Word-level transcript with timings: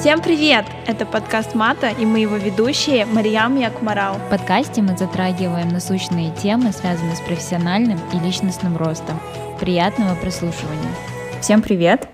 Всем 0.00 0.22
привет! 0.22 0.64
Это 0.86 1.04
подкаст 1.04 1.54
Мата, 1.54 1.90
и 1.90 2.06
мы 2.06 2.20
его 2.20 2.36
ведущие 2.36 3.04
Мариям 3.04 3.58
и 3.58 3.64
Акмарал. 3.64 4.14
В 4.14 4.30
подкасте 4.30 4.80
мы 4.80 4.96
затрагиваем 4.96 5.68
насущные 5.68 6.34
темы, 6.34 6.72
связанные 6.72 7.16
с 7.16 7.20
профессиональным 7.20 8.00
и 8.14 8.18
личностным 8.18 8.78
ростом. 8.78 9.20
Приятного 9.60 10.14
прослушивания! 10.14 10.88
Всем 11.42 11.60
привет! 11.60 12.08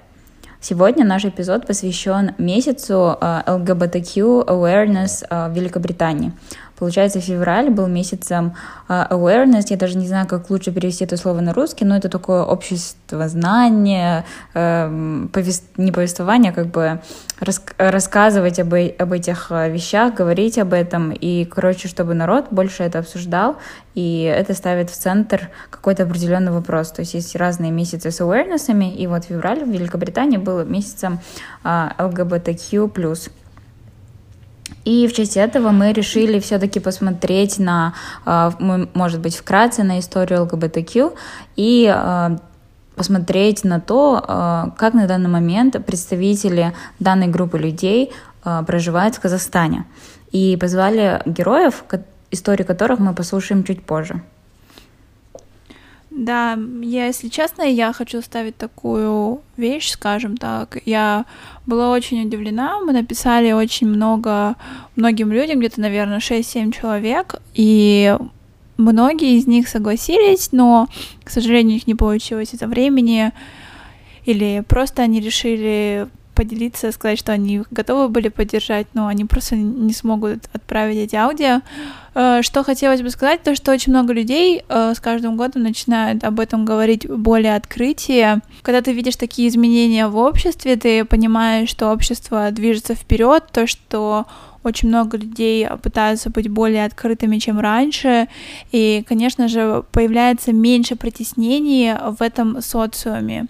Сегодня 0.60 1.04
наш 1.04 1.26
эпизод 1.26 1.64
посвящен 1.64 2.34
месяцу 2.38 3.16
LGBTQ 3.20 4.44
Awareness 4.46 5.24
в 5.30 5.54
Великобритании. 5.54 6.32
Получается, 6.78 7.20
февраль 7.20 7.70
был 7.70 7.86
месяцем 7.86 8.54
uh, 8.88 9.08
awareness, 9.08 9.66
я 9.70 9.78
даже 9.78 9.96
не 9.96 10.06
знаю, 10.06 10.26
как 10.26 10.50
лучше 10.50 10.72
перевести 10.72 11.04
это 11.04 11.16
слово 11.16 11.40
на 11.40 11.54
русский, 11.54 11.86
но 11.86 11.96
это 11.96 12.10
такое 12.10 12.42
общество 12.42 13.28
знания, 13.28 14.26
uh, 14.54 15.28
повест... 15.28 15.64
не 15.78 15.90
повествование, 15.90 16.52
а 16.52 16.54
как 16.54 16.66
бы 16.66 17.00
рас... 17.40 17.62
рассказывать 17.78 18.60
об, 18.60 18.74
об 18.74 19.12
этих 19.12 19.46
а, 19.50 19.68
вещах, 19.68 20.14
говорить 20.14 20.58
об 20.58 20.74
этом, 20.74 21.12
и, 21.12 21.46
короче, 21.46 21.88
чтобы 21.88 22.12
народ 22.12 22.48
больше 22.50 22.82
это 22.82 22.98
обсуждал, 22.98 23.56
и 23.94 24.22
это 24.22 24.52
ставит 24.52 24.90
в 24.90 24.94
центр 24.94 25.48
какой-то 25.70 26.02
определенный 26.02 26.52
вопрос. 26.52 26.90
То 26.90 27.00
есть 27.00 27.14
есть 27.14 27.36
разные 27.36 27.70
месяцы 27.70 28.10
с 28.10 28.20
awareness, 28.20 28.70
и 28.94 29.06
вот 29.06 29.24
февраль 29.24 29.64
в 29.64 29.70
Великобритании 29.70 30.36
был 30.36 30.62
месяцем 30.64 31.20
uh, 31.64 31.96
LGBTQ+. 31.96 33.30
И 34.86 35.08
в 35.08 35.12
честь 35.12 35.36
этого 35.36 35.72
мы 35.72 35.92
решили 35.92 36.38
все-таки 36.38 36.78
посмотреть 36.78 37.58
на, 37.58 37.92
а, 38.24 38.52
может 38.94 39.20
быть, 39.20 39.36
вкратце 39.36 39.82
на 39.82 39.98
историю 39.98 40.42
ЛГБТQ 40.42 41.12
и 41.56 41.92
а, 41.92 42.36
посмотреть 42.94 43.64
на 43.64 43.80
то, 43.80 44.24
а, 44.26 44.70
как 44.78 44.94
на 44.94 45.08
данный 45.08 45.28
момент 45.28 45.84
представители 45.84 46.72
данной 47.00 47.26
группы 47.26 47.58
людей 47.58 48.12
проживают 48.42 49.16
в 49.16 49.20
Казахстане. 49.20 49.86
И 50.30 50.56
позвали 50.56 51.20
героев, 51.26 51.84
истории 52.30 52.62
которых 52.62 53.00
мы 53.00 53.12
послушаем 53.12 53.64
чуть 53.64 53.82
позже. 53.82 54.22
Да, 56.16 56.58
я, 56.80 57.08
если 57.08 57.28
честно, 57.28 57.60
я 57.60 57.92
хочу 57.92 58.22
ставить 58.22 58.56
такую 58.56 59.42
вещь, 59.58 59.90
скажем 59.90 60.38
так. 60.38 60.78
Я 60.86 61.26
была 61.66 61.90
очень 61.90 62.26
удивлена. 62.26 62.80
Мы 62.80 62.94
написали 62.94 63.52
очень 63.52 63.86
много 63.86 64.56
многим 64.96 65.30
людям, 65.30 65.58
где-то, 65.58 65.82
наверное, 65.82 66.20
6-7 66.20 66.72
человек, 66.72 67.34
и 67.52 68.16
многие 68.78 69.36
из 69.36 69.46
них 69.46 69.68
согласились, 69.68 70.52
но, 70.52 70.88
к 71.22 71.28
сожалению, 71.28 71.72
у 71.72 71.74
них 71.74 71.86
не 71.86 71.94
получилось 71.94 72.54
из-за 72.54 72.66
времени, 72.66 73.32
или 74.24 74.64
просто 74.66 75.02
они 75.02 75.20
решили 75.20 76.08
поделиться, 76.36 76.92
сказать, 76.92 77.18
что 77.18 77.32
они 77.32 77.62
готовы 77.70 78.08
были 78.08 78.28
поддержать, 78.28 78.86
но 78.94 79.08
они 79.08 79.24
просто 79.24 79.56
не 79.56 79.92
смогут 79.92 80.44
отправить 80.52 80.98
эти 80.98 81.16
аудио. 81.16 81.62
Э, 82.14 82.42
что 82.42 82.62
хотелось 82.62 83.02
бы 83.02 83.10
сказать, 83.10 83.42
то 83.42 83.54
что 83.56 83.72
очень 83.72 83.92
много 83.92 84.12
людей 84.12 84.62
э, 84.68 84.92
с 84.94 85.00
каждым 85.00 85.36
годом 85.36 85.62
начинают 85.62 86.22
об 86.22 86.38
этом 86.38 86.64
говорить 86.64 87.08
более 87.08 87.56
открытие. 87.56 88.40
Когда 88.62 88.82
ты 88.82 88.92
видишь 88.92 89.16
такие 89.16 89.48
изменения 89.48 90.06
в 90.06 90.16
обществе, 90.16 90.76
ты 90.76 91.04
понимаешь, 91.04 91.70
что 91.70 91.90
общество 91.90 92.50
движется 92.50 92.94
вперед, 92.94 93.44
то, 93.50 93.66
что 93.66 94.26
очень 94.62 94.88
много 94.88 95.16
людей 95.16 95.66
пытаются 95.82 96.28
быть 96.28 96.48
более 96.48 96.84
открытыми, 96.84 97.38
чем 97.38 97.60
раньше, 97.60 98.28
и, 98.72 99.04
конечно 99.08 99.48
же, 99.48 99.84
появляется 99.92 100.52
меньше 100.52 100.96
притеснений 100.96 101.94
в 102.18 102.20
этом 102.20 102.60
социуме. 102.60 103.46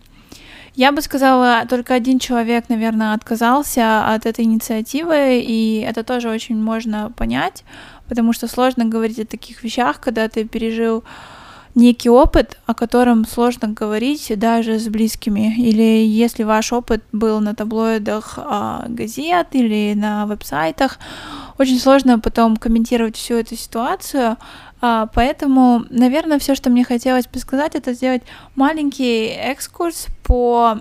Я 0.77 0.93
бы 0.93 1.01
сказала, 1.01 1.65
только 1.67 1.95
один 1.95 2.19
человек, 2.19 2.69
наверное, 2.69 3.15
отказался 3.15 4.13
от 4.15 4.27
этой 4.27 4.45
инициативы, 4.45 5.41
и 5.41 5.81
это 5.81 6.05
тоже 6.05 6.29
очень 6.29 6.57
можно 6.57 7.11
понять, 7.17 7.65
потому 8.09 8.35
что 8.35 8.47
сложно 8.47 8.85
говорить 8.85 9.19
о 9.19 9.25
таких 9.25 9.65
вещах, 9.65 10.01
когда 10.01 10.29
ты 10.29 10.45
пережил 10.45 11.03
некий 11.75 12.11
опыт, 12.11 12.59
о 12.67 12.75
котором 12.75 13.25
сложно 13.25 13.69
говорить 13.69 14.31
даже 14.37 14.79
с 14.79 14.87
близкими. 14.89 15.55
Или 15.57 16.05
если 16.05 16.43
ваш 16.43 16.75
опыт 16.75 17.03
был 17.11 17.41
на 17.41 17.55
таблоидах 17.55 18.35
а, 18.37 18.85
газет 18.87 19.49
или 19.53 19.95
на 19.95 20.27
веб-сайтах, 20.27 20.99
очень 21.57 21.79
сложно 21.79 22.19
потом 22.19 22.59
комментировать 22.59 23.17
всю 23.17 23.37
эту 23.37 23.57
ситуацию, 23.57 24.37
поэтому, 25.15 25.85
наверное, 25.91 26.39
все, 26.39 26.55
что 26.55 26.71
мне 26.71 26.85
хотелось 26.85 27.27
бы 27.27 27.39
сказать, 27.39 27.75
это 27.75 27.93
сделать 27.93 28.23
маленький 28.55 29.27
экскурс 29.27 30.07
по 30.23 30.81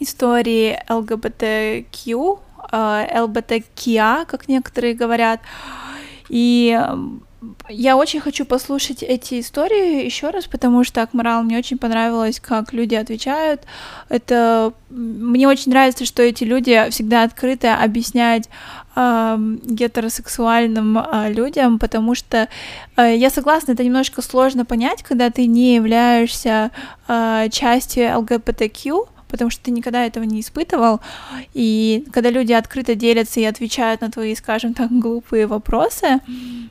истории 0.00 0.78
ЛГБТQ, 0.88 2.38
а, 2.70 3.06
ЛГБТКИА, 3.22 4.24
как 4.26 4.48
некоторые 4.48 4.94
говорят. 4.94 5.40
И 6.28 6.78
я 7.68 7.96
очень 7.96 8.20
хочу 8.20 8.44
послушать 8.44 9.02
эти 9.02 9.40
истории 9.40 10.04
еще 10.04 10.30
раз, 10.30 10.46
потому 10.46 10.84
что 10.84 11.02
Акмарал 11.02 11.42
мне 11.42 11.58
очень 11.58 11.78
понравилось, 11.78 12.40
как 12.40 12.72
люди 12.72 12.94
отвечают. 12.94 13.62
Это 14.08 14.72
мне 14.90 15.48
очень 15.48 15.72
нравится, 15.72 16.04
что 16.04 16.22
эти 16.22 16.44
люди 16.44 16.90
всегда 16.90 17.24
открыты 17.24 17.68
объяснять 17.68 18.48
э, 18.94 19.36
гетеросексуальным 19.64 20.98
э, 20.98 21.32
людям, 21.32 21.78
потому 21.78 22.14
что 22.14 22.48
э, 22.96 23.16
я 23.16 23.30
согласна, 23.30 23.72
это 23.72 23.84
немножко 23.84 24.22
сложно 24.22 24.64
понять, 24.64 25.02
когда 25.02 25.30
ты 25.30 25.46
не 25.46 25.74
являешься 25.74 26.70
э, 27.08 27.48
частью 27.50 28.18
ЛГБТQ, 28.18 29.08
потому 29.28 29.50
что 29.50 29.64
ты 29.64 29.70
никогда 29.70 30.04
этого 30.04 30.24
не 30.24 30.40
испытывал. 30.40 31.00
И 31.54 32.04
когда 32.12 32.30
люди 32.30 32.52
открыто 32.52 32.94
делятся 32.94 33.40
и 33.40 33.44
отвечают 33.44 34.00
на 34.00 34.10
твои, 34.10 34.34
скажем 34.34 34.74
так, 34.74 34.90
глупые 34.90 35.46
вопросы, 35.46 36.20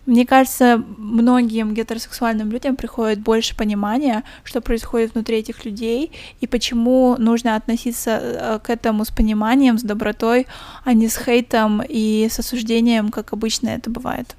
мне 0.05 0.25
кажется, 0.25 0.83
многим 0.97 1.73
гетеросексуальным 1.73 2.51
людям 2.51 2.75
приходит 2.75 3.19
больше 3.19 3.55
понимания, 3.55 4.23
что 4.43 4.61
происходит 4.61 5.13
внутри 5.13 5.37
этих 5.37 5.65
людей 5.65 6.11
и 6.41 6.47
почему 6.47 7.15
нужно 7.17 7.55
относиться 7.55 8.19
э, 8.21 8.59
к 8.63 8.69
этому 8.69 9.03
с 9.03 9.09
пониманием, 9.09 9.77
с 9.77 9.83
добротой, 9.83 10.47
а 10.83 10.93
не 10.93 11.07
с 11.07 11.17
хейтом 11.17 11.81
и 11.87 12.27
с 12.29 12.39
осуждением, 12.39 13.09
как 13.09 13.33
обычно 13.33 13.69
это 13.69 13.89
бывает. 13.89 14.35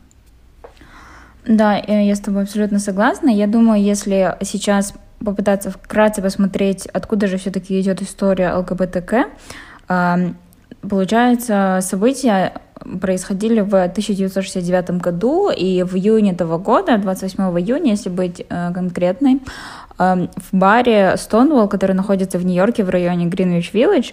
Да, 1.46 1.78
э, 1.78 2.06
я 2.06 2.14
с 2.14 2.20
тобой 2.20 2.42
абсолютно 2.42 2.78
согласна. 2.78 3.28
Я 3.28 3.46
думаю, 3.46 3.82
если 3.82 4.36
сейчас 4.42 4.94
попытаться 5.24 5.70
вкратце 5.70 6.22
посмотреть, 6.22 6.86
откуда 6.86 7.26
же 7.26 7.36
все-таки 7.36 7.80
идет 7.80 8.02
история 8.02 8.52
ЛГБТК. 8.54 9.26
Получается, 10.82 11.80
события 11.82 12.52
происходили 13.00 13.60
в 13.60 13.74
1969 13.74 14.90
году, 15.02 15.50
и 15.50 15.82
в 15.82 15.96
июне 15.96 16.32
этого 16.32 16.58
года, 16.58 16.96
28 16.98 17.42
июня, 17.60 17.90
если 17.92 18.08
быть 18.08 18.44
э, 18.48 18.72
конкретной, 18.72 19.40
в 19.98 20.28
баре 20.52 21.14
Stonewall, 21.16 21.68
который 21.68 21.96
находится 21.96 22.38
в 22.38 22.44
Нью-Йорке 22.44 22.84
в 22.84 22.90
районе 22.90 23.26
Гринвич-Виллидж, 23.26 24.12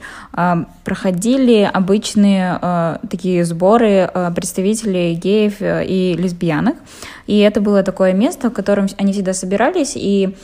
проходили 0.86 1.70
обычные 1.74 2.58
э, 2.62 2.98
такие 3.10 3.44
сборы 3.44 4.10
э, 4.14 4.32
представителей 4.34 5.14
геев 5.16 5.56
и 5.60 6.16
лесбиянок. 6.18 6.76
И 7.28 7.40
это 7.40 7.62
было 7.62 7.84
такое 7.84 8.14
место, 8.14 8.50
в 8.50 8.54
котором 8.54 8.88
они 8.98 9.14
всегда 9.14 9.34
собирались, 9.34 9.94
и 9.96 10.36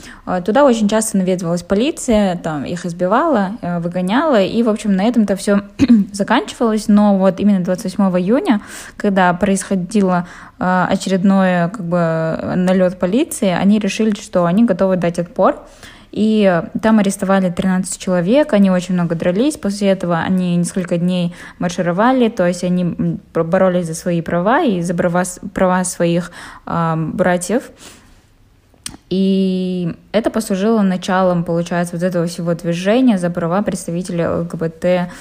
туда 0.45 0.63
очень 0.63 0.87
часто 0.87 1.17
наведывалась 1.17 1.61
полиция, 1.61 2.37
там 2.37 2.63
их 2.63 2.85
избивала, 2.85 3.51
выгоняла, 3.61 4.41
и, 4.41 4.63
в 4.63 4.69
общем, 4.69 4.95
на 4.95 5.03
этом-то 5.03 5.35
все 5.35 5.63
заканчивалось. 6.13 6.87
Но 6.87 7.17
вот 7.17 7.41
именно 7.41 7.59
28 7.65 8.18
июня, 8.19 8.61
когда 8.97 9.33
происходило 9.33 10.27
очередной 10.57 11.69
как 11.69 11.83
бы 11.83 12.39
налет 12.55 12.99
полиции, 12.99 13.49
они 13.49 13.79
решили, 13.79 14.13
что 14.15 14.45
они 14.45 14.65
готовы 14.65 14.97
дать 14.97 15.19
отпор. 15.19 15.63
И 16.11 16.63
там 16.81 16.99
арестовали 16.99 17.51
13 17.51 17.99
человек, 17.99 18.53
они 18.53 18.71
очень 18.71 18.95
много 18.95 19.15
дрались. 19.15 19.57
После 19.57 19.89
этого 19.89 20.19
они 20.19 20.55
несколько 20.55 20.97
дней 20.97 21.35
маршировали, 21.59 22.29
то 22.29 22.47
есть 22.47 22.63
они 22.63 23.19
боролись 23.33 23.85
за 23.85 23.93
свои 23.93 24.21
права 24.21 24.63
и 24.63 24.81
за 24.81 24.95
права, 24.95 25.23
права 25.53 25.83
своих 25.83 26.31
э, 26.65 26.93
братьев. 26.95 27.69
И 29.09 29.95
это 30.11 30.29
послужило 30.29 30.81
началом, 30.81 31.43
получается, 31.43 31.95
вот 31.95 32.03
этого 32.03 32.27
всего 32.27 32.53
движения 32.53 33.17
за 33.17 33.29
права 33.29 33.63
представителей 33.63 34.27
ЛГБТ 34.27 35.11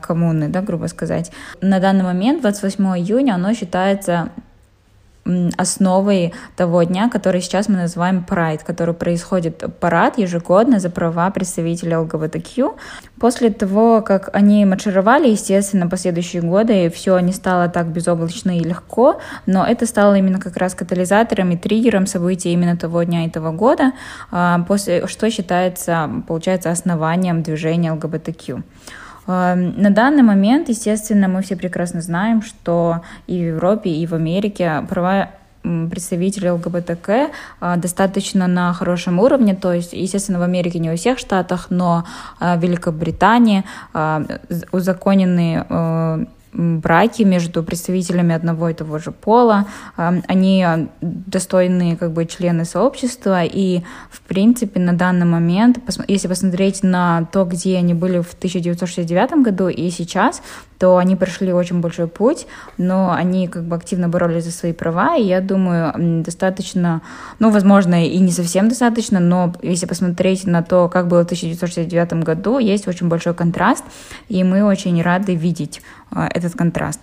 коммуны, 0.00 0.48
да, 0.48 0.62
грубо 0.62 0.86
сказать. 0.86 1.32
На 1.60 1.80
данный 1.80 2.04
момент, 2.04 2.42
28 2.42 2.84
июня, 2.98 3.34
оно 3.34 3.52
считается 3.52 4.28
основой 5.56 6.32
того 6.56 6.82
дня, 6.82 7.08
который 7.08 7.40
сейчас 7.40 7.68
мы 7.68 7.76
называем 7.76 8.24
Pride, 8.28 8.60
который 8.64 8.94
происходит 8.94 9.64
парад 9.80 10.18
ежегодно 10.18 10.80
за 10.80 10.90
права 10.90 11.30
представителей 11.30 11.96
ЛГБТQ. 11.96 12.74
После 13.20 13.50
того, 13.50 14.02
как 14.02 14.30
они 14.32 14.64
маршировали, 14.64 15.28
естественно, 15.28 15.88
последующие 15.88 16.42
годы 16.42 16.90
все 16.90 17.18
не 17.18 17.32
стало 17.32 17.68
так 17.68 17.86
безоблачно 17.88 18.56
и 18.58 18.60
легко, 18.64 19.20
но 19.46 19.66
это 19.66 19.86
стало 19.86 20.14
именно 20.14 20.38
как 20.38 20.56
раз 20.56 20.74
катализатором 20.74 21.50
и 21.50 21.56
триггером 21.56 22.06
событий 22.06 22.52
именно 22.52 22.76
того 22.76 23.02
дня 23.02 23.24
и 23.24 23.30
того 23.30 23.52
года, 23.52 23.92
а, 24.30 24.60
после, 24.68 25.06
что 25.06 25.30
считается, 25.30 26.10
получается, 26.26 26.70
основанием 26.70 27.42
движения 27.42 27.92
ЛГБТQ. 27.92 28.62
На 29.26 29.90
данный 29.90 30.22
момент, 30.22 30.68
естественно, 30.68 31.28
мы 31.28 31.42
все 31.42 31.56
прекрасно 31.56 32.00
знаем, 32.00 32.42
что 32.42 33.02
и 33.26 33.38
в 33.38 33.54
Европе, 33.54 33.90
и 33.90 34.06
в 34.06 34.14
Америке 34.14 34.84
права 34.88 35.30
представителей 35.90 36.50
ЛГБТК 36.50 37.30
а, 37.60 37.76
достаточно 37.76 38.46
на 38.46 38.72
хорошем 38.72 39.18
уровне, 39.18 39.54
то 39.54 39.72
есть, 39.72 39.92
естественно, 39.92 40.38
в 40.38 40.42
Америке 40.42 40.78
не 40.78 40.90
во 40.90 40.96
всех 40.96 41.18
штатах, 41.18 41.66
но 41.70 42.04
а, 42.38 42.56
в 42.56 42.62
Великобритании 42.62 43.64
а, 43.92 44.22
узаконены 44.72 46.28
браки 46.56 47.22
между 47.22 47.62
представителями 47.62 48.34
одного 48.34 48.70
и 48.70 48.74
того 48.74 48.98
же 48.98 49.12
пола. 49.12 49.66
Они 49.96 50.66
достойные 51.00 51.96
как 51.96 52.12
бы 52.12 52.24
члены 52.26 52.64
сообщества, 52.64 53.44
и, 53.44 53.82
в 54.10 54.20
принципе, 54.20 54.80
на 54.80 54.92
данный 54.92 55.26
момент, 55.26 55.78
если 56.08 56.28
посмотреть 56.28 56.82
на 56.82 57.26
то, 57.32 57.44
где 57.44 57.76
они 57.76 57.94
были 57.94 58.20
в 58.20 58.32
1969 58.34 59.42
году 59.44 59.68
и 59.68 59.90
сейчас, 59.90 60.42
то 60.78 60.98
они 60.98 61.16
прошли 61.16 61.52
очень 61.52 61.80
большой 61.80 62.06
путь, 62.06 62.46
но 62.78 63.12
они 63.12 63.48
как 63.48 63.64
бы 63.64 63.76
активно 63.76 64.08
боролись 64.08 64.44
за 64.44 64.50
свои 64.50 64.72
права, 64.72 65.16
и 65.16 65.24
я 65.24 65.40
думаю, 65.40 66.22
достаточно, 66.22 67.02
ну, 67.38 67.50
возможно, 67.50 68.06
и 68.06 68.18
не 68.18 68.32
совсем 68.32 68.68
достаточно, 68.68 69.20
но 69.20 69.52
если 69.62 69.86
посмотреть 69.86 70.46
на 70.46 70.62
то, 70.62 70.88
как 70.88 71.08
было 71.08 71.20
в 71.20 71.24
1969 71.24 72.24
году, 72.24 72.58
есть 72.58 72.88
очень 72.88 73.08
большой 73.08 73.34
контраст, 73.34 73.84
и 74.28 74.44
мы 74.44 74.64
очень 74.64 75.00
рады 75.02 75.34
видеть 75.34 75.82
а, 76.10 76.28
этот 76.32 76.54
контраст. 76.54 77.00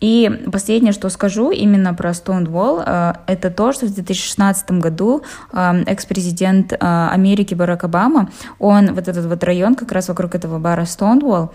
И 0.00 0.30
последнее, 0.52 0.92
что 0.92 1.08
скажу 1.08 1.50
именно 1.50 1.94
про 1.94 2.10
Stonewall, 2.10 2.82
а, 2.84 3.20
это 3.26 3.50
то, 3.50 3.72
что 3.72 3.86
в 3.86 3.94
2016 3.94 4.70
году 4.72 5.22
а, 5.52 5.74
экс-президент 5.86 6.74
Америки 6.78 7.54
Барак 7.54 7.84
Обама, 7.84 8.30
он 8.58 8.94
вот 8.94 9.08
этот 9.08 9.26
вот 9.26 9.42
район 9.44 9.74
как 9.74 9.92
раз 9.92 10.08
вокруг 10.08 10.34
этого 10.34 10.58
бара 10.58 10.82
Stonewall 10.82 11.50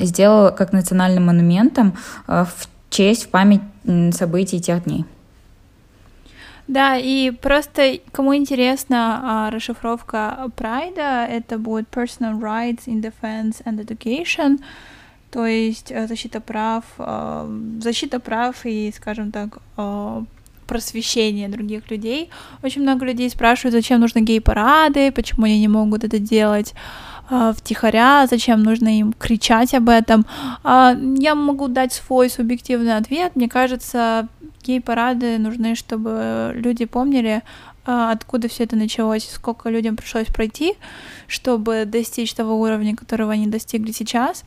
сделал 0.00 0.54
как 0.54 0.72
национальным 0.72 1.26
монументом 1.26 1.94
в 2.26 2.68
честь, 2.90 3.24
в 3.24 3.28
память 3.28 3.60
событий 4.12 4.60
тех 4.60 4.84
дней. 4.84 5.04
Да, 6.68 6.96
и 6.96 7.30
просто 7.30 8.00
кому 8.10 8.34
интересна 8.34 9.50
расшифровка 9.52 10.50
Прайда, 10.56 11.24
это 11.24 11.58
будет 11.58 11.86
Personal 11.92 12.40
Rights 12.40 12.86
in 12.86 13.00
Defense 13.00 13.62
and 13.64 13.78
Education, 13.86 14.58
то 15.30 15.46
есть 15.46 15.92
э, 15.92 16.06
защита 16.06 16.40
прав, 16.40 16.84
э, 16.98 17.78
защита 17.80 18.18
прав 18.18 18.56
и, 18.64 18.92
скажем 18.96 19.30
так, 19.30 19.58
э, 19.76 20.24
просвещение 20.66 21.48
других 21.48 21.90
людей. 21.90 22.30
Очень 22.62 22.82
много 22.82 23.04
людей 23.04 23.30
спрашивают, 23.30 23.74
зачем 23.74 24.00
нужны 24.00 24.20
гей-парады, 24.20 25.12
почему 25.12 25.44
они 25.44 25.60
не 25.60 25.68
могут 25.68 26.04
это 26.04 26.18
делать 26.18 26.74
э, 27.30 27.52
втихаря, 27.56 28.26
зачем 28.26 28.62
нужно 28.62 28.98
им 28.98 29.12
кричать 29.12 29.74
об 29.74 29.88
этом. 29.88 30.26
Э, 30.64 30.94
я 31.18 31.34
могу 31.34 31.68
дать 31.68 31.92
свой 31.92 32.30
субъективный 32.30 32.96
ответ. 32.96 33.36
Мне 33.36 33.48
кажется, 33.48 34.28
гей-парады 34.62 35.38
нужны, 35.38 35.74
чтобы 35.74 36.52
люди 36.54 36.84
помнили, 36.84 37.42
э, 37.86 38.08
откуда 38.12 38.48
все 38.48 38.64
это 38.64 38.76
началось, 38.76 39.28
сколько 39.30 39.70
людям 39.70 39.96
пришлось 39.96 40.26
пройти, 40.26 40.74
чтобы 41.26 41.84
достичь 41.86 42.34
того 42.34 42.60
уровня, 42.60 42.96
которого 42.96 43.32
они 43.32 43.46
достигли 43.46 43.92
сейчас. 43.92 44.44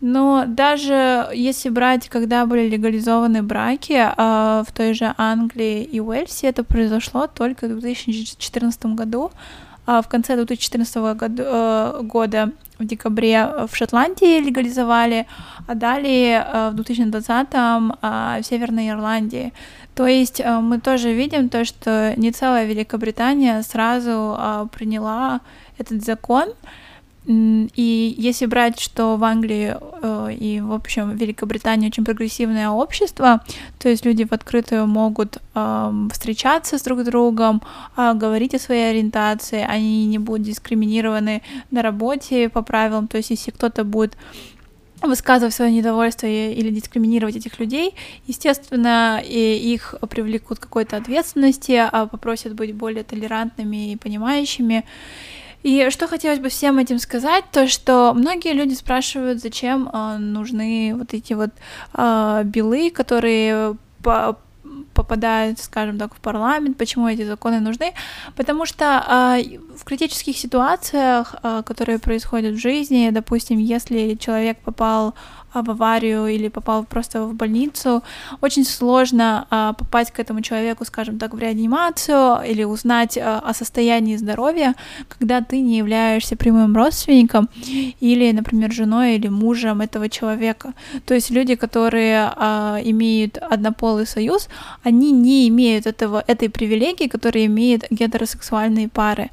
Но 0.00 0.44
даже 0.46 1.28
если 1.34 1.70
брать, 1.70 2.08
когда 2.08 2.46
были 2.46 2.68
легализованы 2.68 3.42
браки 3.42 4.08
в 4.16 4.66
той 4.72 4.94
же 4.94 5.12
Англии 5.18 5.82
и 5.82 5.98
Уэльсе, 5.98 6.46
это 6.46 6.62
произошло 6.62 7.26
только 7.26 7.66
в 7.66 7.80
2014 7.80 8.94
году. 8.94 9.32
А 9.90 10.02
в 10.02 10.08
конце 10.08 10.36
2014 10.36 10.96
году, 11.14 11.42
э, 11.46 12.00
года 12.02 12.52
в 12.78 12.84
декабре 12.84 13.48
в 13.66 13.74
Шотландии 13.74 14.38
легализовали, 14.38 15.26
а 15.66 15.74
далее 15.74 16.46
э, 16.46 16.68
в 16.68 16.74
2020 16.74 17.54
э, 17.54 18.40
в 18.42 18.42
Северной 18.42 18.90
Ирландии. 18.90 19.54
То 19.94 20.06
есть 20.06 20.40
э, 20.40 20.60
мы 20.60 20.78
тоже 20.78 21.14
видим 21.14 21.48
то, 21.48 21.64
что 21.64 22.12
не 22.18 22.32
целая 22.32 22.66
Великобритания 22.66 23.62
сразу 23.62 24.36
э, 24.38 24.66
приняла 24.70 25.40
этот 25.78 26.04
закон, 26.04 26.52
и 27.30 28.14
если 28.16 28.46
брать, 28.46 28.80
что 28.80 29.16
в 29.16 29.24
Англии 29.24 29.76
э, 29.78 30.32
и, 30.32 30.60
в 30.60 30.72
общем, 30.72 31.10
в 31.10 31.16
Великобритании 31.16 31.88
очень 31.88 32.04
прогрессивное 32.04 32.70
общество, 32.70 33.44
то 33.78 33.90
есть 33.90 34.06
люди 34.06 34.24
в 34.24 34.32
открытую 34.32 34.86
могут 34.86 35.36
э, 35.54 35.92
встречаться 36.10 36.78
с 36.78 36.82
друг 36.82 37.04
другом, 37.04 37.60
э, 37.98 38.14
говорить 38.14 38.54
о 38.54 38.58
своей 38.58 38.90
ориентации, 38.90 39.60
они 39.60 40.06
не 40.06 40.18
будут 40.18 40.46
дискриминированы 40.46 41.42
на 41.70 41.82
работе 41.82 42.48
по 42.48 42.62
правилам, 42.62 43.08
то 43.08 43.18
есть 43.18 43.28
если 43.28 43.50
кто-то 43.50 43.84
будет 43.84 44.16
высказывать 45.02 45.54
свое 45.54 45.70
недовольство 45.70 46.26
или 46.26 46.70
дискриминировать 46.70 47.36
этих 47.36 47.60
людей, 47.60 47.94
естественно, 48.26 49.20
и 49.22 49.74
их 49.74 49.94
привлекут 50.08 50.58
к 50.60 50.62
какой-то 50.62 50.96
ответственности, 50.96 51.72
а 51.72 52.06
попросят 52.06 52.54
быть 52.54 52.74
более 52.74 53.04
толерантными 53.04 53.92
и 53.92 53.96
понимающими. 53.96 54.84
И 55.62 55.90
что 55.90 56.06
хотелось 56.06 56.38
бы 56.38 56.48
всем 56.48 56.78
этим 56.78 56.98
сказать, 56.98 57.44
то 57.50 57.66
что 57.68 58.12
многие 58.14 58.52
люди 58.52 58.74
спрашивают, 58.74 59.40
зачем 59.40 59.88
э, 59.92 60.16
нужны 60.18 60.94
вот 60.96 61.14
эти 61.14 61.32
вот 61.32 61.50
э, 61.94 62.42
билы, 62.44 62.90
которые 62.90 63.76
по 64.02 64.36
попадают, 64.94 65.60
скажем 65.60 65.96
так, 65.98 66.14
в 66.14 66.20
парламент, 66.20 66.76
почему 66.76 67.08
эти 67.08 67.22
законы 67.24 67.60
нужны, 67.60 67.92
потому 68.36 68.66
что 68.66 68.84
э, 68.84 69.58
в 69.76 69.84
критических 69.84 70.36
ситуациях, 70.36 71.36
э, 71.42 71.62
которые 71.64 71.98
происходят 71.98 72.54
в 72.54 72.58
жизни, 72.58 73.10
допустим, 73.12 73.58
если 73.58 74.14
человек 74.14 74.58
попал 74.58 75.14
в 75.62 75.70
аварию 75.70 76.26
или 76.26 76.48
попал 76.48 76.84
просто 76.84 77.24
в 77.24 77.34
больницу, 77.34 78.02
очень 78.40 78.64
сложно 78.64 79.46
а, 79.50 79.72
попасть 79.72 80.10
к 80.12 80.18
этому 80.20 80.40
человеку, 80.40 80.84
скажем 80.84 81.18
так, 81.18 81.34
в 81.34 81.38
реанимацию 81.38 82.40
или 82.46 82.64
узнать 82.64 83.18
а, 83.18 83.38
о 83.38 83.54
состоянии 83.54 84.16
здоровья, 84.16 84.74
когда 85.08 85.40
ты 85.40 85.60
не 85.60 85.78
являешься 85.78 86.36
прямым 86.36 86.74
родственником 86.76 87.48
или, 88.00 88.32
например, 88.32 88.72
женой 88.72 89.16
или 89.16 89.28
мужем 89.28 89.80
этого 89.80 90.08
человека. 90.08 90.72
То 91.06 91.14
есть 91.14 91.30
люди, 91.30 91.54
которые 91.54 92.32
а, 92.36 92.78
имеют 92.82 93.38
однополый 93.38 94.06
союз, 94.06 94.48
они 94.82 95.12
не 95.12 95.48
имеют 95.48 95.86
этого, 95.86 96.22
этой 96.26 96.48
привилегии, 96.48 97.08
которые 97.08 97.46
имеют 97.46 97.84
гетеросексуальные 97.90 98.88
пары. 98.88 99.30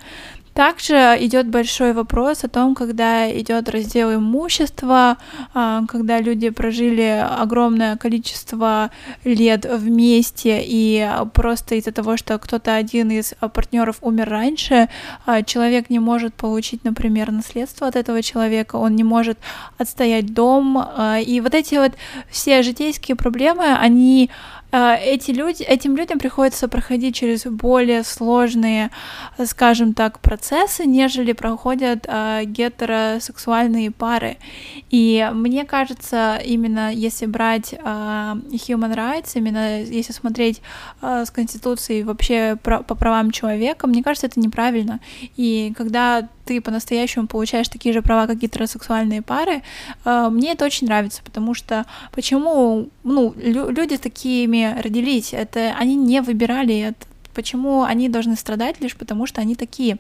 Также 0.56 1.18
идет 1.20 1.50
большой 1.50 1.92
вопрос 1.92 2.46
о 2.46 2.48
том, 2.48 2.76
когда 2.76 3.30
идет 3.30 3.68
раздел 3.68 4.16
имущества, 4.16 5.18
а, 5.54 5.82
когда 5.86 6.22
люди 6.22 6.50
прожили 6.50 7.28
огромное 7.42 7.98
количество 7.98 8.90
лет 9.26 9.66
вместе, 9.66 10.64
и 10.66 11.10
просто 11.34 11.76
из-за 11.76 11.92
того, 11.92 12.16
что 12.16 12.40
кто-то 12.40 12.74
один 12.74 13.12
из 13.12 13.34
партнеров 13.54 13.98
умер 14.00 14.30
раньше, 14.30 14.88
а, 15.26 15.44
человек 15.44 15.90
не 15.90 16.00
может 16.00 16.34
получить, 16.36 16.86
например, 16.86 17.34
наследство 17.34 17.88
от 17.88 17.98
этого 17.98 18.24
человека, 18.24 18.78
он 18.78 18.96
не 18.96 19.04
может 19.04 19.38
отстоять 19.78 20.34
дом, 20.34 20.78
а, 20.78 21.20
и 21.20 21.42
вот 21.42 21.54
эти 21.54 21.76
вот 21.76 21.92
все 22.30 22.64
житейские 22.64 23.18
проблемы, 23.18 23.76
они 23.78 24.30
эти 24.78 25.32
люди, 25.32 25.64
этим 25.64 25.96
людям 25.96 26.20
приходится 26.20 26.68
проходить 26.68 27.16
через 27.16 27.46
более 27.46 28.04
сложные, 28.04 28.92
скажем 29.46 29.94
так, 29.94 30.20
процессы, 30.20 30.86
нежели 30.86 31.34
проходят 31.34 32.06
э, 32.08 32.44
гетеросексуальные 32.46 33.92
пары. 33.92 34.38
И 34.90 35.30
мне 35.34 35.66
кажется, 35.66 36.40
именно 36.44 36.92
если 36.94 37.26
брать 37.26 37.74
э, 37.74 37.78
human 37.84 38.96
rights, 38.96 39.32
именно 39.36 39.82
если 39.84 40.14
смотреть 40.14 40.62
с 41.02 41.30
Конституцией 41.32 42.04
вообще 42.04 42.58
по 42.62 42.96
правам 42.96 43.32
человека, 43.32 43.88
мне 43.88 44.04
кажется, 44.04 44.28
это 44.28 44.40
неправильно. 44.40 45.00
И 45.38 45.74
когда 45.78 46.28
ты 46.46 46.62
по-настоящему 46.62 47.28
получаешь 47.28 47.68
такие 47.70 47.92
же 47.92 48.02
права, 48.02 48.28
как 48.28 48.38
гетеросексуальные 48.38 49.22
пары, 49.22 49.64
мне 50.06 50.52
это 50.52 50.66
очень 50.66 50.88
нравится, 50.88 51.22
потому 51.24 51.54
что 51.56 51.86
почему, 52.12 52.90
ну, 53.04 53.34
лю- 53.38 53.70
люди 53.70 53.98
такими 53.98 54.65
родились, 54.74 55.34
это 55.34 55.76
они 55.78 55.96
не 55.96 56.22
выбирали 56.22 56.78
это, 56.80 57.06
почему 57.34 57.84
они 57.84 58.10
должны 58.10 58.36
страдать 58.36 58.82
лишь 58.82 58.96
потому, 58.96 59.26
что 59.28 59.42
они 59.42 59.56
такие. 59.56 59.98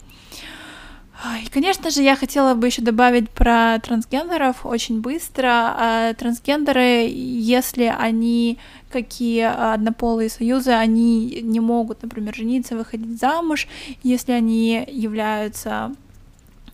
И, 1.43 1.49
конечно 1.49 1.89
же, 1.89 2.01
я 2.01 2.15
хотела 2.15 2.55
бы 2.55 2.67
еще 2.67 2.81
добавить 2.81 3.29
про 3.29 3.79
трансгендеров 3.79 4.65
очень 4.65 4.99
быстро. 4.99 5.47
А, 5.49 6.13
трансгендеры, 6.13 7.07
если 7.09 7.85
они 7.85 8.59
какие 8.91 9.43
однополые 9.43 10.29
союзы, 10.29 10.71
они 10.71 11.39
не 11.41 11.61
могут, 11.61 12.03
например, 12.03 12.35
жениться, 12.35 12.75
выходить 12.75 13.19
замуж, 13.19 13.67
если 14.03 14.33
они 14.33 14.85
являются 14.91 15.93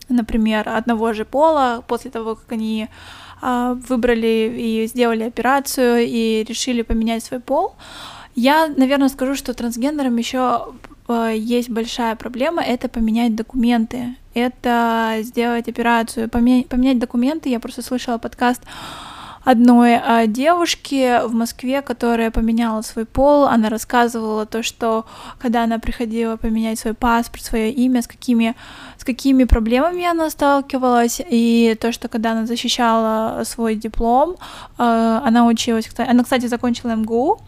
например, 0.08 0.68
одного 0.68 1.12
же 1.14 1.24
пола, 1.24 1.82
после 1.86 2.10
того, 2.10 2.34
как 2.34 2.52
они 2.52 2.88
а, 2.88 3.31
выбрали 3.42 4.54
и 4.56 4.86
сделали 4.86 5.24
операцию 5.24 6.06
и 6.06 6.44
решили 6.48 6.82
поменять 6.82 7.24
свой 7.24 7.40
пол, 7.40 7.74
я, 8.34 8.68
наверное, 8.68 9.08
скажу, 9.08 9.34
что 9.34 9.52
трансгендерам 9.52 10.16
еще 10.16 10.72
э, 11.08 11.34
есть 11.36 11.68
большая 11.68 12.16
проблема, 12.16 12.62
это 12.62 12.88
поменять 12.88 13.34
документы, 13.34 14.16
это 14.32 15.18
сделать 15.20 15.68
операцию, 15.68 16.30
поменять 16.30 16.98
документы. 16.98 17.50
Я 17.50 17.60
просто 17.60 17.82
слышала 17.82 18.16
подкаст 18.16 18.62
одной 19.44 19.96
а, 19.96 20.26
девушки 20.26 21.26
в 21.26 21.34
Москве, 21.34 21.82
которая 21.82 22.30
поменяла 22.30 22.82
свой 22.82 23.04
пол. 23.04 23.44
Она 23.44 23.68
рассказывала 23.68 24.46
то, 24.46 24.62
что 24.62 25.04
когда 25.38 25.64
она 25.64 25.78
приходила 25.78 26.36
поменять 26.36 26.78
свой 26.78 26.94
паспорт, 26.94 27.44
свое 27.44 27.70
имя, 27.72 28.02
с 28.02 28.06
какими, 28.06 28.54
с 28.98 29.04
какими 29.04 29.44
проблемами 29.44 30.04
она 30.04 30.30
сталкивалась, 30.30 31.20
и 31.28 31.76
то, 31.80 31.92
что 31.92 32.08
когда 32.08 32.32
она 32.32 32.46
защищала 32.46 33.42
свой 33.44 33.74
диплом, 33.74 34.36
а, 34.78 35.22
она 35.24 35.46
училась, 35.46 35.88
она, 35.96 36.22
кстати, 36.22 36.46
закончила 36.46 36.94
МГУ, 36.94 37.40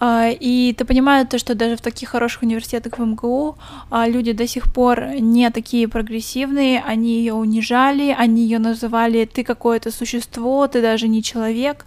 и 0.00 0.74
ты 0.78 0.84
понимаешь 0.84 1.28
то, 1.28 1.38
что 1.38 1.54
даже 1.54 1.76
в 1.76 1.80
таких 1.80 2.10
хороших 2.10 2.42
университетах 2.42 2.98
в 2.98 3.04
МГУ 3.04 3.56
а, 3.90 4.08
люди 4.08 4.32
до 4.32 4.46
сих 4.46 4.72
пор 4.72 5.06
не 5.18 5.50
такие 5.50 5.88
прогрессивные, 5.88 6.82
они 6.86 7.18
ее 7.18 7.34
унижали, 7.34 8.14
они 8.16 8.42
ее 8.42 8.60
называли 8.60 9.24
ты 9.24 9.42
какое-то 9.42 9.90
существо, 9.90 10.68
ты 10.68 10.82
даже 10.82 11.08
не 11.08 11.22
человек. 11.22 11.84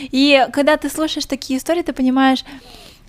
И 0.00 0.46
когда 0.52 0.76
ты 0.76 0.90
слушаешь 0.90 1.26
такие 1.26 1.58
истории, 1.58 1.82
ты 1.82 1.94
понимаешь, 1.94 2.44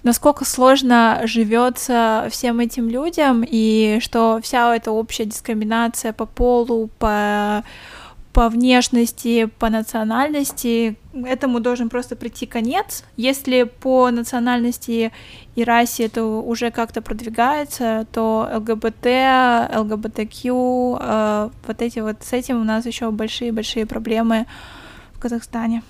насколько 0.03 0.45
сложно 0.45 1.21
живется 1.25 2.27
всем 2.31 2.59
этим 2.59 2.87
людям, 2.87 3.43
и 3.45 3.97
что 4.01 4.39
вся 4.41 4.73
эта 4.73 4.91
общая 4.91 5.25
дискриминация 5.25 6.13
по 6.13 6.25
полу, 6.25 6.89
по 6.99 7.63
по 8.35 8.49
внешности, 8.49 9.45
по 9.45 9.69
национальности, 9.69 10.97
этому 11.13 11.61
должен 11.61 11.87
просто 11.87 12.17
прийти 12.17 12.45
конец. 12.45 13.05
Если 13.15 13.63
по 13.63 14.11
национальности 14.11 15.13
и 15.55 15.63
расе 15.63 16.07
это 16.07 16.25
уже 16.25 16.69
как-то 16.69 17.01
продвигается, 17.01 18.05
то 18.11 18.49
ЛГБТ, 18.53 19.05
ЛГБТК, 19.73 20.49
э, 20.49 21.49
вот 21.65 21.81
эти 21.81 21.99
вот 21.99 22.17
с 22.23 22.33
этим 22.33 22.59
у 22.59 22.65
нас 22.65 22.85
еще 22.85 23.09
большие-большие 23.09 23.85
проблемы 23.85 24.47
в 25.13 25.19
Казахстане. 25.19 25.81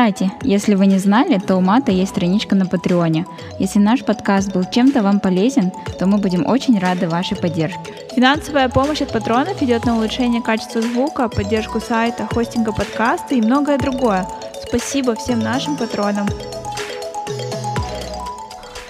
Кстати, 0.00 0.32
если 0.40 0.76
вы 0.76 0.86
не 0.86 0.98
знали, 0.98 1.38
то 1.38 1.56
у 1.56 1.60
Мата 1.60 1.92
есть 1.92 2.12
страничка 2.12 2.54
на 2.54 2.64
Патреоне. 2.64 3.26
Если 3.58 3.78
наш 3.78 4.02
подкаст 4.02 4.50
был 4.50 4.64
чем-то 4.64 5.02
вам 5.02 5.20
полезен, 5.20 5.72
то 5.98 6.06
мы 6.06 6.16
будем 6.16 6.46
очень 6.46 6.78
рады 6.78 7.06
вашей 7.06 7.36
поддержке. 7.36 7.92
Финансовая 8.16 8.70
помощь 8.70 9.02
от 9.02 9.12
патронов 9.12 9.62
идет 9.62 9.84
на 9.84 9.98
улучшение 9.98 10.40
качества 10.40 10.80
звука, 10.80 11.28
поддержку 11.28 11.80
сайта, 11.80 12.26
хостинга 12.32 12.72
подкаста 12.72 13.34
и 13.34 13.42
многое 13.42 13.76
другое. 13.76 14.26
Спасибо 14.66 15.14
всем 15.16 15.40
нашим 15.40 15.76
патронам. 15.76 16.26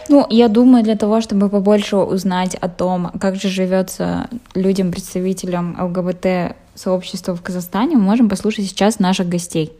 Ну, 0.09 0.25
я 0.31 0.47
думаю, 0.47 0.85
для 0.85 0.95
того, 0.95 1.21
чтобы 1.21 1.49
побольше 1.49 1.97
узнать 1.97 2.55
о 2.55 2.69
том, 2.69 3.11
как 3.21 3.35
же 3.35 3.49
живется 3.49 4.29
людям, 4.55 4.93
представителям 4.93 5.77
ЛГБТ 5.77 6.55
сообщества 6.77 7.35
в 7.35 7.43
Казахстане, 7.43 7.97
мы 7.97 8.03
можем 8.03 8.29
послушать 8.29 8.67
сейчас 8.67 9.01
наших 9.01 9.29
гостей. 9.29 9.73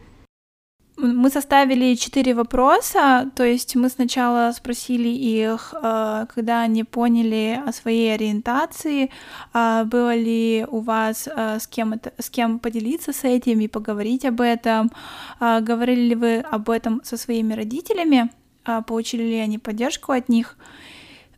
Мы 1.01 1.31
составили 1.31 1.95
четыре 1.95 2.35
вопроса, 2.35 3.31
то 3.35 3.43
есть 3.43 3.75
мы 3.75 3.89
сначала 3.89 4.51
спросили 4.51 5.09
их, 5.09 5.73
э, 5.73 6.27
когда 6.31 6.61
они 6.61 6.83
поняли 6.83 7.59
о 7.65 7.73
своей 7.73 8.13
ориентации, 8.13 9.09
а 9.51 9.83
было 9.85 10.13
ли 10.15 10.63
у 10.69 10.79
вас 10.79 11.27
э, 11.27 11.57
с 11.59 11.65
кем, 11.65 11.93
это, 11.93 12.13
с 12.19 12.29
кем 12.29 12.59
поделиться 12.59 13.13
с 13.13 13.23
этим 13.23 13.61
и 13.61 13.67
поговорить 13.67 14.25
об 14.25 14.41
этом, 14.41 14.91
а 15.39 15.61
говорили 15.61 16.01
ли 16.09 16.15
вы 16.15 16.37
об 16.37 16.69
этом 16.69 17.01
со 17.03 17.17
своими 17.17 17.55
родителями, 17.55 18.29
а 18.63 18.83
получили 18.83 19.23
ли 19.23 19.39
они 19.39 19.57
поддержку 19.57 20.11
от 20.11 20.29
них, 20.29 20.55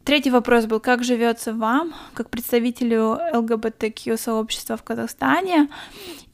Третий 0.04 0.32
вопрос 0.32 0.66
был, 0.66 0.82
как 0.82 1.04
живется 1.04 1.54
вам, 1.54 1.94
как 2.14 2.30
представителю 2.30 3.20
ЛГБТК 3.34 4.18
сообщества 4.18 4.76
в 4.76 4.84
Казахстане, 4.84 5.70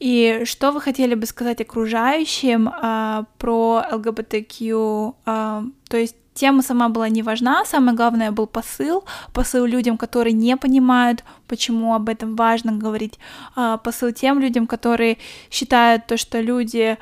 и 0.00 0.42
что 0.44 0.72
вы 0.72 0.80
хотели 0.80 1.14
бы 1.14 1.24
сказать 1.26 1.60
окружающим 1.60 2.68
а, 2.68 3.26
про 3.38 3.84
ЛГБТК, 3.92 5.14
а, 5.24 5.64
то 5.88 5.96
есть 5.96 6.16
тема 6.34 6.62
сама 6.62 6.88
была 6.88 7.08
не 7.08 7.22
важна, 7.22 7.64
самое 7.64 7.96
главное 7.96 8.32
был 8.32 8.48
посыл, 8.48 9.04
посыл 9.32 9.66
людям, 9.66 9.96
которые 9.98 10.32
не 10.32 10.56
понимают, 10.56 11.22
почему 11.46 11.94
об 11.94 12.08
этом 12.08 12.34
важно 12.34 12.72
говорить, 12.72 13.20
а, 13.54 13.76
посыл 13.76 14.10
тем 14.10 14.40
людям, 14.40 14.66
которые 14.66 15.18
считают 15.48 16.06
то, 16.06 16.16
что 16.16 16.40
люди 16.40 16.98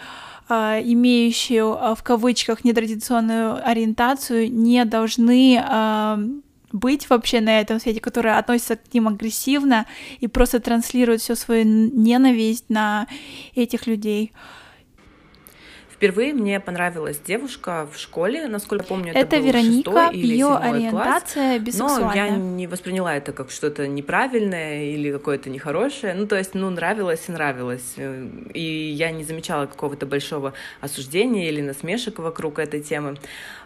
а, 0.51 0.79
имеющие 0.83 1.63
а, 1.63 1.95
в 1.95 2.03
кавычках 2.03 2.65
нетрадиционную 2.65 3.67
ориентацию, 3.67 4.53
не 4.53 4.85
должны 4.85 5.63
быть 6.73 7.09
вообще 7.11 7.41
на 7.41 7.61
этом 7.61 7.81
свете, 7.81 8.01
которые 8.01 8.37
относятся 8.37 8.77
к 8.77 8.93
ним 8.93 9.09
агрессивно 9.09 9.87
и 10.21 10.29
просто 10.29 10.61
транслируют 10.61 11.23
всю 11.23 11.35
свою 11.35 11.65
ненависть 11.65 12.69
на 12.69 13.07
этих 13.55 13.87
людей. 13.87 14.33
Впервые 15.99 16.33
мне 16.33 16.61
понравилась 16.61 17.19
девушка 17.19 17.89
в 17.93 17.99
школе, 17.99 18.47
насколько 18.47 18.85
помню, 18.85 19.11
это, 19.11 19.19
это 19.19 19.37
был 19.39 19.47
Вероника, 19.47 20.11
или 20.13 20.27
ее 20.29 20.55
ориентация 20.55 21.57
класс, 21.57 21.67
бисексуальная. 21.67 22.09
Но 22.09 22.15
я 22.15 22.29
не 22.29 22.69
восприняла 22.69 23.17
это 23.17 23.33
как 23.33 23.51
что-то 23.51 23.89
неправильное 23.89 24.85
или 24.85 25.11
какое-то 25.11 25.51
нехорошее. 25.51 26.15
Ну, 26.15 26.29
то 26.29 26.37
есть, 26.37 26.55
ну, 26.55 26.71
нравилось 26.71 27.25
и 27.27 27.33
нравилось. 27.33 27.97
И 28.55 28.93
я 28.97 29.11
не 29.11 29.25
замечала 29.25 29.67
какого-то 29.67 30.07
большого 30.07 30.55
осуждения 30.81 31.49
или 31.49 31.63
насмешек 31.63 32.21
вокруг 32.21 32.61
этой 32.61 32.81
темы. 32.81 33.17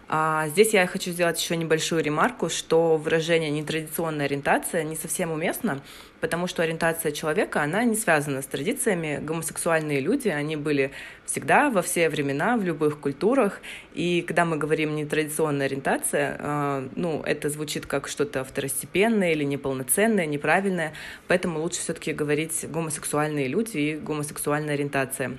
А 0.07 0.47
здесь 0.49 0.73
я 0.73 0.85
хочу 0.85 1.11
сделать 1.11 1.41
еще 1.41 1.55
небольшую 1.55 2.03
ремарку, 2.03 2.49
что 2.49 2.97
выражение 2.97 3.49
нетрадиционная 3.49 4.25
ориентация 4.25 4.83
не 4.83 4.95
совсем 4.95 5.31
уместно, 5.31 5.81
потому 6.19 6.47
что 6.47 6.61
ориентация 6.61 7.11
человека, 7.11 7.61
она 7.61 7.83
не 7.83 7.95
связана 7.95 8.41
с 8.41 8.45
традициями. 8.45 9.19
Гомосексуальные 9.21 10.01
люди, 10.01 10.27
они 10.27 10.55
были 10.55 10.91
всегда, 11.25 11.69
во 11.69 11.81
все 11.81 12.09
времена, 12.09 12.57
в 12.57 12.63
любых 12.63 12.99
культурах. 12.99 13.61
И 13.93 14.21
когда 14.21 14.45
мы 14.45 14.57
говорим 14.57 14.95
нетрадиционная 14.95 15.67
ориентация, 15.67 16.37
э, 16.37 16.87
ну, 16.95 17.21
это 17.23 17.49
звучит 17.49 17.85
как 17.85 18.07
что-то 18.07 18.43
второстепенное 18.43 19.31
или 19.31 19.43
неполноценное, 19.43 20.25
неправильное. 20.25 20.93
Поэтому 21.27 21.59
лучше 21.59 21.79
все-таки 21.79 22.13
говорить 22.13 22.65
гомосексуальные 22.69 23.47
люди 23.47 23.77
и 23.77 23.95
гомосексуальная 23.95 24.73
ориентация. 24.75 25.37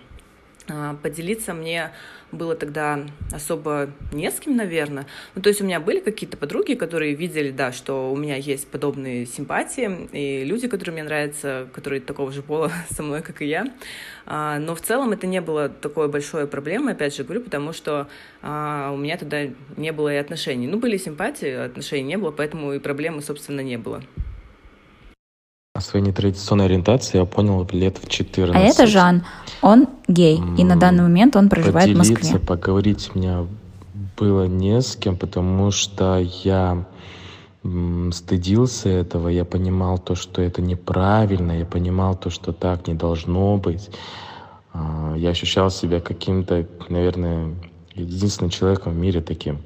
Э, 0.68 0.94
поделиться 1.02 1.52
мне 1.52 1.90
было 2.33 2.56
тогда 2.56 3.00
особо 3.33 3.90
не 4.12 4.30
с 4.30 4.40
кем, 4.40 4.56
наверное. 4.56 5.06
Ну, 5.35 5.42
то 5.42 5.49
есть 5.49 5.61
у 5.61 5.64
меня 5.64 5.78
были 5.78 6.00
какие-то 6.00 6.37
подруги, 6.37 6.75
которые 6.75 7.14
видели, 7.14 7.50
да, 7.50 7.71
что 7.71 8.11
у 8.11 8.16
меня 8.16 8.37
есть 8.37 8.66
подобные 8.68 9.26
симпатии, 9.26 10.09
и 10.12 10.44
люди, 10.44 10.66
которые 10.66 10.94
мне 10.94 11.04
нравятся, 11.04 11.68
которые 11.73 12.00
такого 12.00 12.33
же 12.33 12.42
пола 12.42 12.73
со 12.90 13.02
мной, 13.02 13.23
как 13.23 13.42
и 13.42 13.47
я. 13.47 13.66
А, 14.26 14.59
но 14.59 14.75
в 14.75 14.80
целом 14.80 15.12
это 15.12 15.26
не 15.26 15.40
было 15.40 15.68
такой 15.68 16.09
большой 16.09 16.47
проблемой, 16.47 16.94
опять 16.94 17.14
же 17.14 17.25
говорю, 17.25 17.42
потому 17.42 17.73
что 17.73 18.09
а, 18.42 18.90
у 18.92 18.97
меня 18.97 19.16
тогда 19.16 19.42
не 19.76 19.92
было 19.92 20.12
и 20.12 20.16
отношений. 20.16 20.66
Ну, 20.66 20.78
были 20.78 20.97
симпатии, 20.97 21.50
отношений 21.50 22.04
не 22.04 22.18
было, 22.18 22.30
поэтому 22.30 22.73
и 22.73 22.78
проблемы, 22.78 23.23
собственно, 23.23 23.61
не 23.61 23.76
было. 23.76 24.02
О 25.76 25.81
своей 25.81 26.07
нетрадиционной 26.07 26.66
ориентации 26.66 27.19
я 27.19 27.25
понял 27.25 27.66
лет 27.73 27.99
в 27.99 28.09
14. 28.09 28.54
А 28.54 28.61
это 28.64 28.87
Жан. 28.87 29.25
Он 29.61 29.88
гей, 30.07 30.40
и 30.57 30.62
на 30.62 30.76
данный 30.76 31.02
момент 31.02 31.35
он 31.35 31.49
проживает 31.49 31.97
в 31.97 31.99
Москве. 31.99 32.38
поговорить 32.38 33.12
меня 33.16 33.45
было 34.16 34.47
не 34.47 34.81
с 34.81 34.95
кем, 34.95 35.16
потому 35.16 35.73
что 35.73 36.25
я 36.45 36.87
стыдился 38.12 38.88
этого, 38.88 39.26
я 39.26 39.45
понимал 39.45 39.99
то, 39.99 40.14
что 40.14 40.43
это 40.43 40.62
неправильно, 40.62 41.59
я 41.59 41.64
понимал 41.64 42.14
то, 42.14 42.31
что 42.31 42.52
так 42.52 42.87
не 42.87 42.95
должно 42.95 43.57
быть. 43.57 43.90
А, 44.73 45.14
я 45.16 45.31
ощущал 45.31 45.71
себя 45.71 46.00
каким-то, 46.00 46.69
наверное, 46.88 47.52
единственным 47.97 48.50
человеком 48.50 48.93
в 48.93 48.97
мире 48.97 49.23
таким. 49.23 49.59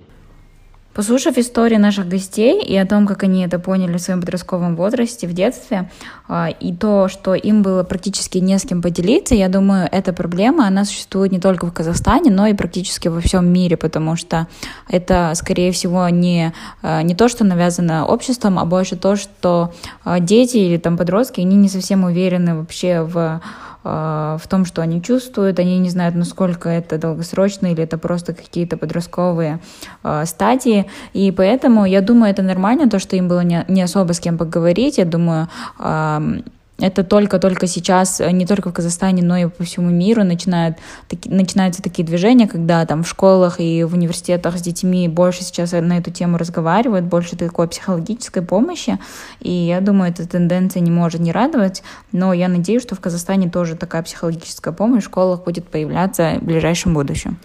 Послушав 0.99 1.39
истории 1.39 1.77
наших 1.77 2.09
гостей 2.09 2.61
и 2.61 2.77
о 2.77 2.85
том, 2.85 3.07
как 3.07 3.23
они 3.23 3.45
это 3.45 3.61
поняли 3.61 3.99
в 3.99 4.01
своем 4.01 4.21
подростковом 4.21 4.75
возрасте, 4.75 5.29
в 5.29 5.33
детстве, 5.33 5.89
а, 6.27 6.49
и 6.49 6.75
то, 6.75 7.07
что 7.07 7.35
им 7.35 7.63
было 7.63 7.85
практически 7.85 8.39
не 8.39 8.59
с 8.59 8.63
кем 8.63 8.83
поделиться, 8.83 9.37
я 9.37 9.49
думаю, 9.49 9.89
эта 9.93 10.13
проблема, 10.13 10.67
она 10.67 10.85
существует 10.85 11.31
не 11.31 11.39
только 11.39 11.67
в 11.67 11.73
Казахстане, 11.73 12.33
но 12.33 12.49
и 12.49 12.53
практически 12.53 13.07
во 13.07 13.21
всем 13.21 13.47
мире, 13.47 13.77
потому 13.77 14.17
что 14.17 14.49
это, 14.89 15.31
скорее 15.37 15.71
всего, 15.71 16.09
не, 16.09 16.53
а, 16.83 17.03
не 17.03 17.15
то, 17.15 17.29
что 17.29 17.45
навязано 17.45 18.05
обществом, 18.05 18.59
а 18.59 18.65
больше 18.65 18.97
то, 18.97 19.15
что 19.15 19.73
а, 20.03 20.19
дети 20.19 20.57
или 20.57 20.79
там 20.79 20.97
подростки, 20.97 21.41
они 21.41 21.55
не 21.55 21.69
совсем 21.69 22.03
уверены 22.03 22.57
вообще 22.57 23.03
в 23.03 23.41
в 23.89 24.49
том, 24.49 24.65
что 24.65 24.83
они 24.83 25.03
чувствуют, 25.03 25.59
они 25.59 25.79
не 25.79 25.91
знают, 25.91 26.15
насколько 26.15 26.69
это 26.69 26.99
долгосрочно 26.99 27.69
или 27.69 27.83
это 27.83 27.99
просто 27.99 28.35
какие-то 28.35 28.77
подростковые 28.77 29.61
э, 30.05 30.25
стадии, 30.27 30.87
и 31.13 31.31
поэтому 31.33 31.87
я 31.87 32.01
думаю, 32.01 32.31
это 32.31 32.43
нормально, 32.43 32.89
то, 32.89 32.99
что 32.99 33.17
им 33.17 33.29
было 33.29 33.41
не, 33.41 33.83
особо 33.83 34.13
с 34.13 34.21
кем 34.21 34.39
поговорить, 34.39 34.99
я 34.99 35.05
думаю, 35.05 35.49
э, 35.79 36.41
это 36.79 37.03
только-только 37.03 37.67
сейчас, 37.67 38.21
э, 38.21 38.31
не 38.31 38.47
только 38.47 38.71
в 38.71 38.73
Казахстане, 38.73 39.23
но 39.23 39.37
и 39.37 39.47
по 39.47 39.65
всему 39.65 39.91
миру 39.91 40.23
начинают, 40.23 40.79
таки, 41.09 41.29
начинаются 41.29 41.83
такие 41.83 42.07
движения, 42.07 42.47
когда 42.47 42.87
там 42.87 43.03
в 43.03 43.09
школах 43.09 43.59
и 43.59 43.83
в 43.83 43.95
университетах 43.95 44.59
с 44.59 44.63
детьми 44.63 45.09
больше 45.09 45.43
сейчас 45.43 45.73
на 45.73 45.99
эту 45.99 46.11
тему 46.13 46.39
разговаривают, 46.39 47.05
больше 47.05 47.37
такой 47.37 47.67
психологической 47.69 48.43
помощи. 48.43 48.99
И 49.41 49.51
я 49.51 49.81
думаю, 49.81 50.13
эта 50.13 50.27
тенденция 50.29 50.81
не 50.81 50.91
может 50.91 51.21
не 51.21 51.33
радовать, 51.33 51.83
но 52.13 52.33
я 52.33 52.49
надеюсь, 52.49 52.83
что 52.83 52.95
в 52.95 53.01
Казахстане 53.01 53.51
тоже 53.51 53.75
такая 53.75 54.03
психологическая 54.03 54.73
помощь 54.73 55.03
в 55.03 55.07
школах 55.07 55.45
будет 55.45 55.67
появляться 55.67 56.39
в 56.41 56.45
ближайшем 56.45 56.95
будущем. 56.95 57.39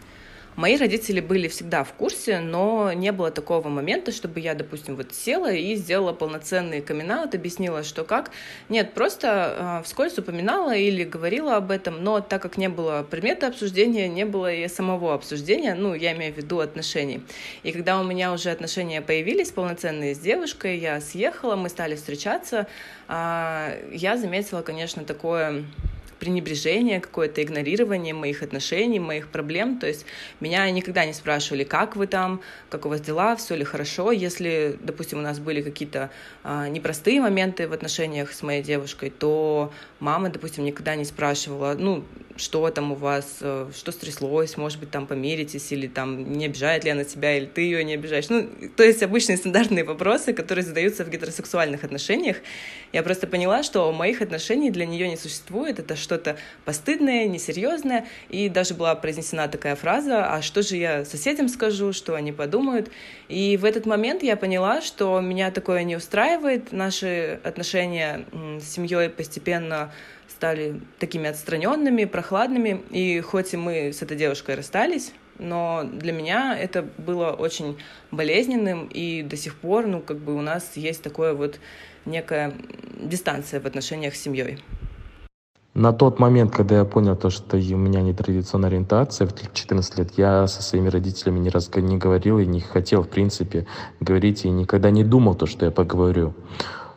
Мои 0.56 0.78
родители 0.78 1.20
были 1.20 1.48
всегда 1.48 1.84
в 1.84 1.94
курсе, 1.94 2.40
но 2.40 2.92
не 2.94 3.12
было 3.12 3.32
такого 3.32 3.70
момента, 3.70 4.12
чтобы 4.12 4.40
я, 4.40 4.54
допустим, 4.54 4.96
вот 4.96 5.14
села 5.14 5.52
и 5.52 5.76
сделала 5.76 6.14
полноценный 6.14 6.82
камин 6.82 7.04
объяснила, 7.12 7.84
что 7.84 8.04
как. 8.04 8.32
Нет, 8.70 8.94
просто 8.94 9.82
э, 9.82 9.84
вскользь 9.84 10.18
упоминала 10.18 10.76
или 10.76 11.04
говорила 11.04 11.58
об 11.58 11.72
этом, 11.72 12.04
но 12.04 12.22
так 12.22 12.42
как 12.42 12.58
не 12.58 12.70
было 12.70 13.04
предмета 13.04 13.48
обсуждения, 13.48 14.08
не 14.08 14.26
было 14.26 14.52
и 14.52 14.68
самого 14.68 15.14
обсуждения, 15.14 15.76
ну, 15.76 15.94
я 15.94 16.14
имею 16.14 16.34
в 16.34 16.38
виду 16.38 16.60
отношений. 16.60 17.22
И 17.64 17.72
когда 17.72 18.00
у 18.00 18.04
меня 18.04 18.34
уже 18.34 18.50
отношения 18.52 19.02
появились 19.02 19.52
полноценные 19.52 20.16
с 20.16 20.20
девушкой, 20.20 20.78
я 20.78 21.02
съехала, 21.02 21.56
мы 21.56 21.70
стали 21.70 21.96
встречаться, 21.96 22.68
э, 23.08 23.90
я 23.92 24.18
заметила, 24.18 24.62
конечно, 24.62 25.04
такое 25.04 25.66
пренебрежение, 26.24 27.02
какое-то 27.02 27.44
игнорирование 27.44 28.14
моих 28.14 28.44
отношений, 28.44 28.98
моих 28.98 29.28
проблем. 29.28 29.78
То 29.78 29.88
есть 29.88 30.06
меня 30.40 30.72
никогда 30.72 31.06
не 31.06 31.12
спрашивали, 31.12 31.66
как 31.66 31.98
вы 31.98 32.08
там, 32.08 32.40
как 32.70 32.86
у 32.86 32.90
вас 32.90 33.02
дела, 33.02 33.36
все 33.36 33.56
ли 33.56 33.66
хорошо. 33.66 34.14
Если, 34.14 34.78
допустим, 34.82 35.20
у 35.20 35.22
нас 35.22 35.40
были 35.40 35.62
какие-то 35.62 36.12
а, 36.44 36.70
непростые 36.70 37.20
моменты 37.20 37.68
в 37.68 37.74
отношениях 37.74 38.32
с 38.32 38.42
моей 38.42 38.64
девушкой, 38.64 39.10
то 39.10 39.74
мама, 40.00 40.30
допустим, 40.30 40.64
никогда 40.64 40.96
не 40.96 41.04
спрашивала, 41.04 41.76
ну, 41.78 42.06
что 42.36 42.70
там 42.70 42.92
у 42.92 42.96
вас, 42.96 43.38
что 43.40 43.92
стряслось, 43.92 44.58
может 44.58 44.80
быть, 44.80 44.92
там 44.92 45.08
помиритесь, 45.08 45.72
или 45.72 45.88
там 45.88 46.34
не 46.34 46.46
обижает 46.46 46.84
ли 46.84 46.92
она 46.92 47.04
тебя, 47.04 47.38
или 47.38 47.46
ты 47.46 47.62
ее 47.62 47.84
не 47.84 47.94
обижаешь. 47.94 48.30
Ну, 48.30 48.50
то 48.76 48.84
есть 48.84 49.04
обычные 49.04 49.38
стандартные 49.38 49.84
вопросы, 49.84 50.34
которые 50.34 50.66
задаются 50.66 51.06
в 51.06 51.10
гетеросексуальных 51.10 51.84
отношениях. 51.84 52.38
Я 52.92 53.04
просто 53.04 53.28
поняла, 53.28 53.64
что 53.64 53.92
моих 53.92 54.22
отношений 54.22 54.72
для 54.72 54.86
нее 54.86 55.10
не 55.10 55.18
существует, 55.18 55.80
это 55.80 55.96
что 55.96 56.13
что-то 56.14 56.38
постыдное, 56.64 57.26
несерьезное, 57.26 58.06
и 58.30 58.48
даже 58.50 58.76
была 58.76 58.94
произнесена 58.96 59.48
такая 59.48 59.76
фраза, 59.76 60.32
а 60.32 60.42
что 60.44 60.62
же 60.62 60.78
я 60.78 61.06
соседям 61.06 61.50
скажу, 61.50 61.92
что 61.92 62.14
они 62.14 62.32
подумают. 62.32 62.92
И 63.30 63.58
в 63.58 63.66
этот 63.66 63.88
момент 63.88 64.22
я 64.22 64.38
поняла, 64.38 64.82
что 64.82 65.20
меня 65.22 65.50
такое 65.50 65.84
не 65.84 65.96
устраивает, 65.96 66.72
наши 66.72 67.40
отношения 67.44 68.26
с 68.62 68.70
семьей 68.70 69.10
постепенно 69.10 69.92
стали 70.30 70.80
такими 71.00 71.30
отстраненными, 71.30 72.06
прохладными, 72.06 72.84
и 72.92 73.20
хоть 73.22 73.54
и 73.54 73.58
мы 73.58 73.92
с 73.92 74.04
этой 74.04 74.16
девушкой 74.16 74.56
расстались, 74.56 75.14
но 75.40 75.84
для 75.84 76.14
меня 76.14 76.56
это 76.60 76.84
было 76.98 77.32
очень 77.32 77.78
болезненным, 78.12 78.88
и 78.88 79.24
до 79.24 79.36
сих 79.36 79.56
пор, 79.56 79.88
ну, 79.88 80.00
как 80.00 80.18
бы 80.18 80.36
у 80.36 80.42
нас 80.42 80.74
есть 80.76 81.02
такое 81.02 81.34
вот 81.34 81.60
некая 82.06 82.54
дистанция 83.00 83.60
в 83.60 83.66
отношениях 83.66 84.16
с 84.16 84.22
семьей. 84.22 84.60
На 85.74 85.92
тот 85.92 86.20
момент, 86.20 86.52
когда 86.52 86.78
я 86.78 86.86
понял 86.86 87.16
то, 87.16 87.32
что 87.32 87.58
у 87.58 87.78
меня 87.78 88.04
не 88.04 88.14
традиционная 88.14 88.70
ориентация, 88.70 89.26
в 89.26 89.34
14 89.54 89.98
лет, 89.98 90.12
я 90.18 90.46
со 90.46 90.62
своими 90.62 90.88
родителями 90.88 91.40
ни 91.40 91.50
разу 91.50 91.72
не 91.80 91.98
говорил 91.98 92.38
и 92.38 92.46
не 92.46 92.60
хотел, 92.60 93.02
в 93.02 93.10
принципе, 93.10 93.66
говорить, 94.00 94.46
и 94.46 94.50
никогда 94.52 94.92
не 94.92 95.04
думал 95.04 95.34
то, 95.34 95.48
что 95.48 95.66
я 95.66 95.72
поговорю. 95.72 96.34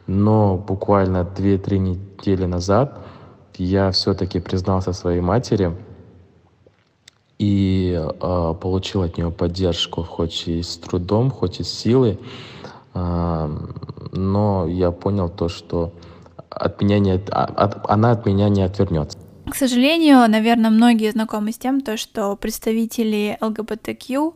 Но 0.06 0.58
буквально 0.58 1.22
2-3 1.22 1.78
недели 1.78 2.44
назад 2.44 2.98
я 3.56 3.90
все-таки 3.92 4.40
признался 4.40 4.92
своей 4.92 5.22
матери 5.22 5.74
и 7.38 7.98
э, 7.98 8.54
получил 8.60 9.02
от 9.02 9.16
нее 9.16 9.30
поддержку, 9.30 10.02
хоть 10.02 10.46
и 10.48 10.62
с 10.62 10.76
трудом, 10.76 11.30
хоть 11.30 11.60
и 11.60 11.64
с 11.64 11.68
силой. 11.68 12.18
Э, 12.92 13.48
но 14.12 14.66
я 14.68 14.90
понял 14.90 15.30
то, 15.30 15.48
что 15.48 15.92
от 16.56 16.80
меня 16.80 16.98
не, 16.98 17.12
от, 17.12 17.30
а, 17.30 17.82
она 17.88 18.12
от 18.12 18.26
меня 18.26 18.48
не 18.48 18.62
отвернется. 18.62 19.18
К 19.48 19.54
сожалению, 19.54 20.28
наверное, 20.28 20.70
многие 20.70 21.12
знакомы 21.12 21.52
с 21.52 21.58
тем, 21.58 21.80
то, 21.80 21.96
что 21.96 22.34
представители 22.36 23.38
ЛГБТQ, 23.40 24.34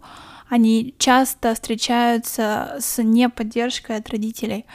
они 0.48 0.94
часто 0.98 1.54
встречаются 1.54 2.76
с 2.78 3.02
неподдержкой 3.02 3.96
от 3.96 4.09
родителей. 4.11 4.66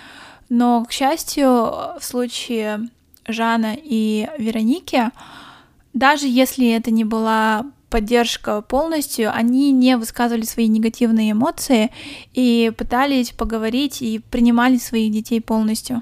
Но, 0.49 0.83
к 0.85 0.91
счастью, 0.91 1.47
в 1.47 2.01
случае 2.01 2.89
Жана 3.27 3.75
и 3.81 4.27
Вероники, 4.37 5.11
даже 5.93 6.27
если 6.27 6.69
это 6.69 6.91
не 6.91 7.05
была 7.05 7.65
поддержка 7.89 8.61
полностью, 8.61 9.33
они 9.33 9.71
не 9.71 9.95
высказывали 9.95 10.43
свои 10.43 10.67
негативные 10.67 11.31
эмоции 11.31 11.91
и 12.33 12.71
пытались 12.77 13.31
поговорить 13.31 14.01
и 14.01 14.19
принимали 14.19 14.77
своих 14.77 15.13
детей 15.13 15.39
полностью. 15.39 16.01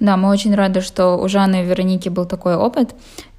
Да, 0.00 0.16
мы 0.16 0.28
очень 0.28 0.54
рады, 0.54 0.80
что 0.80 1.16
у 1.16 1.28
Жанны 1.28 1.62
и 1.62 1.64
Вероники 1.64 2.08
был 2.08 2.24
такой 2.24 2.56
опыт. 2.56 2.94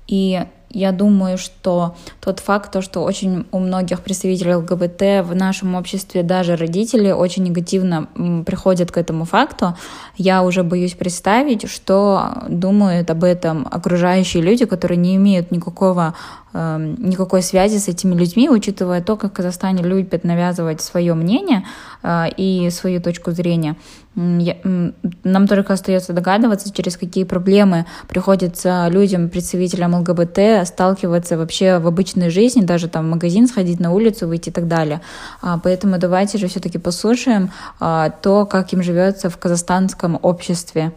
И 0.08 0.44
я 0.72 0.92
думаю, 0.92 1.38
что 1.38 1.96
тот 2.22 2.40
факт, 2.40 2.72
то, 2.72 2.82
что 2.82 3.02
очень 3.02 3.46
у 3.52 3.60
многих 3.60 4.02
представителей 4.02 4.56
ЛГБТ 4.56 5.28
в 5.28 5.36
нашем 5.36 5.76
обществе, 5.76 6.22
даже 6.22 6.56
родители, 6.56 7.12
очень 7.12 7.44
негативно 7.44 8.08
приходят 8.46 8.92
к 8.92 8.98
этому 8.98 9.26
факту, 9.26 9.76
я 10.16 10.44
уже 10.44 10.64
боюсь 10.64 10.94
представить, 10.94 11.70
что 11.70 12.44
думают 12.48 13.10
об 13.10 13.24
этом 13.24 13.68
окружающие 13.70 14.44
люди, 14.44 14.66
которые 14.66 14.98
не 14.98 15.16
имеют 15.16 15.52
никакого 15.52 16.14
никакой 16.54 17.42
связи 17.42 17.78
с 17.78 17.88
этими 17.88 18.16
людьми, 18.16 18.50
учитывая 18.50 19.02
то, 19.02 19.16
как 19.18 19.32
в 19.32 19.36
Казахстане 19.36 19.84
любят 19.84 20.24
навязывать 20.24 20.82
свое 20.82 21.14
мнение 21.14 21.64
э, 22.02 22.26
и 22.38 22.70
свою 22.72 23.02
точку 23.02 23.32
зрения. 23.32 23.76
Нам 24.16 25.48
только 25.48 25.74
остается 25.74 26.14
догадываться, 26.14 26.74
через 26.74 26.98
какие 26.98 27.24
проблемы 27.24 27.86
приходится 28.08 28.88
людям, 28.90 29.30
представителям 29.30 29.96
ЛГБТ, 29.96 30.68
сталкиваться 30.68 31.38
вообще 31.38 31.78
в 31.78 31.88
обычной 31.88 32.30
жизни, 32.30 32.62
даже 32.62 32.90
там 32.90 33.06
в 33.06 33.10
магазин 33.12 33.48
сходить, 33.48 33.80
на 33.80 33.94
улицу 33.94 34.28
выйти 34.28 34.50
и 34.50 34.52
так 34.52 34.68
далее. 34.68 35.02
А, 35.42 35.60
поэтому 35.60 35.98
давайте 36.00 36.38
же 36.38 36.48
все-таки 36.48 36.80
послушаем 36.80 37.52
а, 37.80 38.10
то, 38.10 38.46
как 38.46 38.74
им 38.74 38.84
живется 38.84 39.30
в 39.30 39.38
казахстанском 39.38 40.20
обществе, 40.22 40.92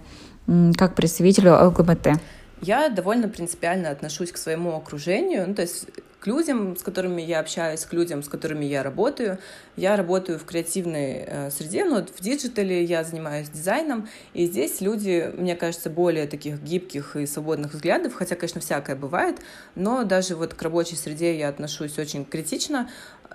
как 0.77 0.95
представителю 0.95 1.55
ЛГБТ. 1.67 2.19
Я 2.63 2.89
довольно 2.89 3.29
принципиально 3.29 3.91
отношусь 3.91 4.31
к 4.31 4.37
своему 4.37 4.77
окружению, 4.77 5.49
ну, 5.49 5.55
то 5.55 5.63
есть 5.63 5.87
к 6.21 6.29
людям, 6.29 6.77
с 6.77 6.83
которыми 6.83 7.21
я 7.21 7.41
общаюсь, 7.41 7.85
к 7.85 7.93
людям, 7.93 8.23
с 8.23 8.29
которыми 8.29 8.65
я 8.65 8.85
работаю. 8.85 9.39
Я 9.75 9.97
работаю 9.97 10.39
в 10.39 10.45
креативной 10.45 11.25
э, 11.27 11.51
среде, 11.51 11.85
но 11.85 12.05
в 12.05 12.21
диджитале 12.21 12.85
я 12.85 13.03
занимаюсь 13.03 13.49
дизайном, 13.49 14.09
и 14.33 14.47
здесь 14.47 14.81
люди, 14.81 15.33
мне 15.37 15.57
кажется, 15.57 15.91
более 15.91 16.29
таких 16.29 16.63
гибких 16.63 17.17
и 17.17 17.27
свободных 17.27 17.75
взглядов, 17.75 18.15
хотя, 18.15 18.37
конечно, 18.37 18.61
всякое 18.61 18.95
бывает, 18.95 19.39
но 19.75 20.05
даже 20.05 20.37
вот 20.37 20.55
к 20.55 20.63
рабочей 20.63 20.95
среде 20.95 21.37
я 21.37 21.49
отношусь 21.49 21.99
очень 21.99 22.25
критично, 22.25 22.89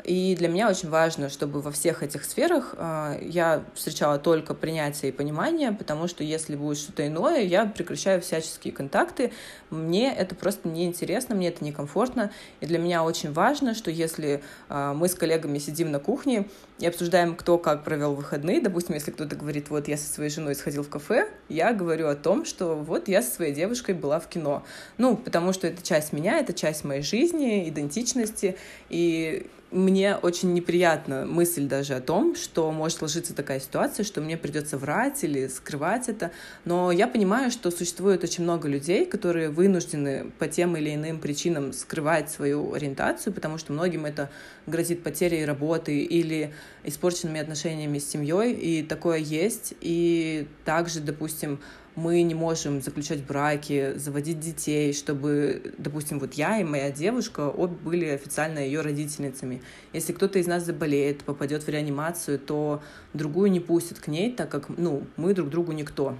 и 0.04 0.36
для 0.36 0.48
меня 0.48 0.70
очень 0.70 0.90
важно, 0.90 1.30
чтобы 1.30 1.62
во 1.62 1.72
всех 1.72 2.04
этих 2.04 2.24
сферах 2.26 2.76
э, 2.78 3.20
я 3.22 3.64
встречала 3.74 4.20
только 4.20 4.54
принятие 4.54 5.12
и 5.12 5.14
понимание, 5.14 5.72
потому 5.72 6.08
что 6.08 6.24
если 6.24 6.56
будет 6.56 6.78
что-то 6.78 7.08
иное, 7.08 7.42
я 7.42 7.66
прекращаю 7.66 8.22
всяческие 8.22 8.74
контакты. 8.74 9.32
Мне 9.70 10.14
это 10.14 10.36
просто 10.36 10.68
неинтересно, 10.68 11.36
мне 11.36 11.50
это 11.50 11.64
некомфортно. 11.64 12.32
И 12.62 12.66
для 12.66 12.80
меня 12.80 13.04
очень 13.04 13.32
важно, 13.32 13.74
что 13.74 13.92
если 13.92 14.42
э, 14.70 14.94
мы 14.96 15.08
с 15.08 15.16
коллегами 15.16 15.58
сидим 15.58 15.92
на 15.92 16.00
кухне 16.00 16.46
и 16.80 16.86
обсуждаем, 16.86 17.36
кто 17.36 17.58
как 17.58 17.84
провел 17.84 18.14
выходные, 18.14 18.62
допустим, 18.62 18.96
если 18.96 19.12
кто-то 19.12 19.36
говорит, 19.36 19.70
вот 19.70 19.88
я 19.88 19.98
со 19.98 20.12
своей 20.12 20.30
женой 20.30 20.56
сходил 20.56 20.84
в 20.84 20.90
кафе, 20.90 21.30
я 21.50 21.74
говорю 21.74 22.08
о 22.08 22.16
том, 22.16 22.46
что 22.46 22.76
вот 22.76 23.08
я 23.08 23.22
со 23.22 23.34
своей 23.34 23.54
девушкой 23.54 23.96
была 23.96 24.20
в 24.20 24.28
кино. 24.28 24.64
Ну, 24.98 25.18
потому 25.18 25.54
что 25.54 25.68
это 25.68 25.82
часть 25.82 26.14
меня, 26.14 26.40
это 26.40 26.54
часть 26.54 26.84
моей 26.84 27.02
жизни, 27.02 27.68
идентичности, 27.68 28.58
и 28.90 29.48
мне 29.72 30.16
очень 30.16 30.54
неприятна 30.54 31.26
мысль 31.26 31.68
даже 31.68 31.96
о 31.96 32.02
том, 32.02 32.36
что 32.36 32.72
может 32.72 33.00
сложиться 33.00 33.34
такая 33.34 33.60
ситуация, 33.60 34.06
что 34.06 34.22
мне 34.22 34.38
придется 34.38 34.78
врать 34.78 35.24
или 35.26 35.48
скрывать 35.48 36.08
это. 36.08 36.32
Но 36.64 36.90
я 36.92 37.06
понимаю, 37.06 37.52
что 37.52 37.70
существует 37.70 38.24
очень 38.24 38.44
много 38.44 38.70
людей, 38.70 39.06
которые 39.06 39.50
вынуждены 39.50 40.32
по 40.40 40.48
тем 40.48 40.78
или 40.78 40.96
иным 40.96 41.20
причинам 41.20 41.74
скрывать 41.74 42.32
свою 42.32 42.74
ориентацию, 42.74 43.34
потому 43.34 43.58
что 43.58 43.74
многим 43.74 44.06
это 44.06 44.30
грозит 44.68 45.04
потерей 45.04 45.44
работы 45.44 46.00
или 46.00 46.54
испорченными 46.84 47.40
отношениями 47.40 48.00
с 48.00 48.10
семьей, 48.10 48.54
и 48.54 48.84
такое 48.84 49.18
есть. 49.18 49.74
И 49.82 50.48
также, 50.66 51.00
допустим, 51.00 51.60
мы 51.98 52.22
не 52.22 52.36
можем 52.36 52.82
заключать 52.82 53.24
браки, 53.24 53.94
заводить 53.96 54.40
детей, 54.40 54.94
чтобы, 54.94 55.74
допустим, 55.80 56.20
вот 56.20 56.36
я 56.36 56.60
и 56.60 56.64
моя 56.64 56.92
девушка 56.92 57.50
обе 57.50 57.76
были 57.76 58.06
официально 58.06 58.60
ее 58.60 58.82
родительницами. 58.82 59.64
Если 59.94 60.14
кто-то 60.14 60.38
из 60.38 60.46
нас 60.46 60.64
заболеет, 60.64 61.24
попадет 61.24 61.64
в 61.64 61.70
реанимацию, 61.70 62.38
то 62.38 62.84
другую 63.14 63.50
не 63.50 63.60
пустят 63.60 63.98
к 63.98 64.08
ней, 64.08 64.32
так 64.32 64.50
как, 64.50 64.70
ну, 64.70 65.08
мы 65.16 65.34
друг 65.34 65.50
другу 65.50 65.72
никто. 65.72 66.16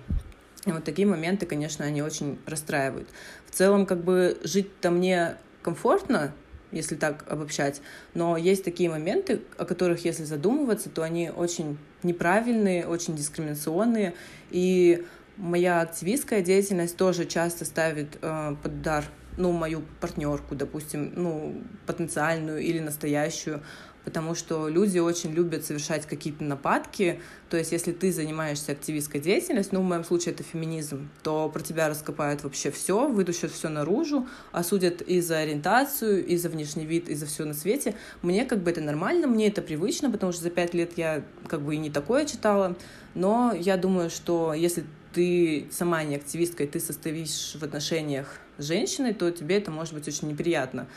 И 0.66 0.72
вот 0.72 0.84
такие 0.84 1.08
моменты, 1.08 1.46
конечно, 1.46 1.86
они 1.86 2.02
очень 2.02 2.40
расстраивают. 2.48 3.08
В 3.46 3.52
целом, 3.52 3.86
как 3.86 4.04
бы 4.04 4.38
жить-то 4.44 4.90
мне 4.90 5.38
комфортно, 5.62 6.34
если 6.72 6.96
так 6.96 7.26
обобщать, 7.30 7.82
но 8.14 8.38
есть 8.38 8.64
такие 8.64 8.90
моменты, 8.90 9.42
о 9.58 9.66
которых, 9.66 10.06
если 10.06 10.24
задумываться, 10.24 10.90
то 10.90 11.04
они 11.04 11.30
очень 11.30 11.78
неправильные, 12.04 12.86
очень 12.86 13.16
дискриминационные, 13.16 14.14
и 14.50 15.06
моя 15.38 15.82
активистская 15.82 16.42
деятельность 16.42 16.98
тоже 16.98 17.26
часто 17.26 17.66
ставит 17.66 18.18
э, 18.22 18.56
под 18.62 18.74
удар 18.74 19.06
ну, 19.38 19.52
мою 19.52 19.84
партнерку, 20.02 20.56
допустим, 20.56 21.14
ну, 21.16 21.62
потенциальную 21.86 22.60
или 22.60 22.80
настоящую, 22.80 23.62
потому 24.08 24.36
что 24.36 24.70
люди 24.70 25.00
очень 25.00 25.34
любят 25.34 25.66
совершать 25.66 26.06
какие-то 26.06 26.42
нападки. 26.42 27.20
То 27.50 27.58
есть, 27.58 27.74
если 27.74 27.92
ты 27.92 28.14
занимаешься 28.14 28.72
активистской 28.72 29.20
деятельностью, 29.20 29.78
ну, 29.78 29.82
в 29.82 29.84
моем 29.84 30.06
случае 30.06 30.34
это 30.34 30.44
феминизм, 30.44 31.10
то 31.24 31.50
про 31.50 31.60
тебя 31.60 31.90
раскопают 31.90 32.42
вообще 32.42 32.72
все, 32.72 33.10
вытащат 33.10 33.52
все 33.52 33.68
наружу, 33.68 34.26
осудят 34.54 35.02
и 35.02 35.20
за 35.20 35.40
ориентацию, 35.40 36.26
и 36.26 36.38
за 36.38 36.48
внешний 36.48 36.86
вид, 36.86 37.10
и 37.10 37.16
за 37.16 37.26
все 37.26 37.44
на 37.44 37.54
свете. 37.54 37.96
Мне 38.22 38.46
как 38.46 38.60
бы 38.60 38.72
это 38.72 38.80
нормально, 38.80 39.28
мне 39.28 39.50
это 39.50 39.62
привычно, 39.62 40.10
потому 40.10 40.32
что 40.32 40.42
за 40.42 40.52
пять 40.52 40.74
лет 40.74 40.94
я 40.96 41.26
как 41.50 41.62
бы 41.62 41.76
и 41.76 41.78
не 41.78 41.90
такое 41.90 42.26
читала. 42.26 42.78
Но 43.14 43.54
я 43.54 43.76
думаю, 43.76 44.10
что 44.10 44.54
если 44.54 44.86
ты 45.14 45.68
сама 45.70 46.06
не 46.06 46.16
активистка, 46.16 46.64
и 46.64 46.68
ты 46.68 46.80
состоишь 46.80 47.58
в 47.60 47.64
отношениях 47.64 48.40
с 48.58 48.64
женщиной, 48.64 49.14
то 49.14 49.30
тебе 49.32 49.58
это 49.58 49.70
может 49.70 49.94
быть 49.94 50.08
очень 50.08 50.30
неприятно 50.30 50.88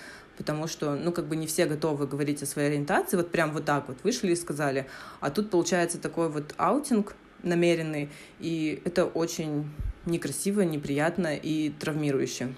потому 0.40 0.66
что, 0.68 0.94
ну, 0.94 1.12
как 1.12 1.26
бы 1.26 1.36
не 1.36 1.46
все 1.46 1.66
готовы 1.66 2.06
говорить 2.06 2.42
о 2.42 2.46
своей 2.46 2.68
ориентации, 2.70 3.18
вот 3.18 3.30
прям 3.30 3.52
вот 3.52 3.66
так 3.66 3.88
вот 3.88 3.98
вышли 4.04 4.32
и 4.32 4.34
сказали, 4.34 4.86
а 5.20 5.28
тут 5.28 5.50
получается 5.50 5.98
такой 5.98 6.30
вот 6.30 6.54
аутинг 6.56 7.14
намеренный, 7.42 8.08
и 8.38 8.80
это 8.86 9.04
очень 9.04 9.70
некрасиво, 10.06 10.62
неприятно 10.62 11.36
и 11.36 11.68
травмирующе. 11.68 12.54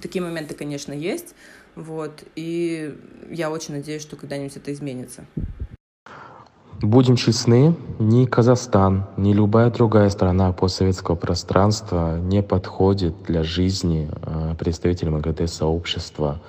Такие 0.00 0.24
моменты, 0.24 0.54
конечно, 0.54 0.94
есть, 0.94 1.34
вот, 1.76 2.24
и 2.34 2.96
я 3.30 3.50
очень 3.50 3.74
надеюсь, 3.74 4.00
что 4.00 4.16
когда-нибудь 4.16 4.56
это 4.56 4.72
изменится. 4.72 5.26
Будем 6.80 7.16
честны, 7.16 7.76
ни 7.98 8.24
Казахстан, 8.24 9.04
ни 9.18 9.34
любая 9.34 9.70
другая 9.70 10.08
страна 10.08 10.50
постсоветского 10.52 11.14
пространства 11.16 12.18
не 12.18 12.42
подходит 12.42 13.22
для 13.24 13.42
жизни 13.42 14.10
э, 14.10 14.54
представителей 14.58 15.10
МГТ-сообщества 15.10 16.40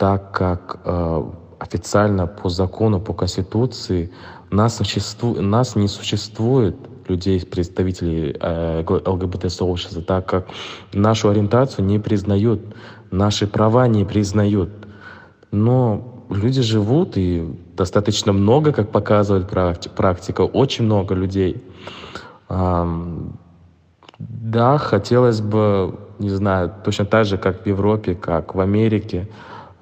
так 0.00 0.32
как 0.32 0.78
э, 0.86 1.22
официально 1.58 2.26
по 2.26 2.48
закону, 2.48 3.00
по 3.00 3.12
Конституции 3.12 4.10
нас, 4.50 4.76
существу, 4.76 5.34
нас 5.42 5.76
не 5.76 5.88
существует 5.88 6.74
людей, 7.06 7.44
представителей 7.44 8.34
э, 8.40 8.82
ЛГБТ-сообщества, 8.82 10.00
так 10.00 10.24
как 10.24 10.46
нашу 10.94 11.28
ориентацию 11.28 11.84
не 11.84 11.98
признают, 11.98 12.60
наши 13.10 13.46
права 13.46 13.88
не 13.88 14.06
признают. 14.06 14.70
Но 15.50 16.24
люди 16.30 16.62
живут, 16.62 17.18
и 17.18 17.46
достаточно 17.76 18.32
много, 18.32 18.72
как 18.72 18.90
показывает 18.90 19.50
практика, 19.94 20.40
очень 20.40 20.86
много 20.86 21.14
людей. 21.14 21.62
Эм, 22.48 23.38
да, 24.18 24.78
хотелось 24.78 25.42
бы, 25.42 25.94
не 26.18 26.30
знаю, 26.30 26.72
точно 26.84 27.04
так 27.04 27.26
же, 27.26 27.36
как 27.36 27.64
в 27.64 27.66
Европе, 27.66 28.14
как 28.14 28.54
в 28.54 28.60
Америке, 28.60 29.28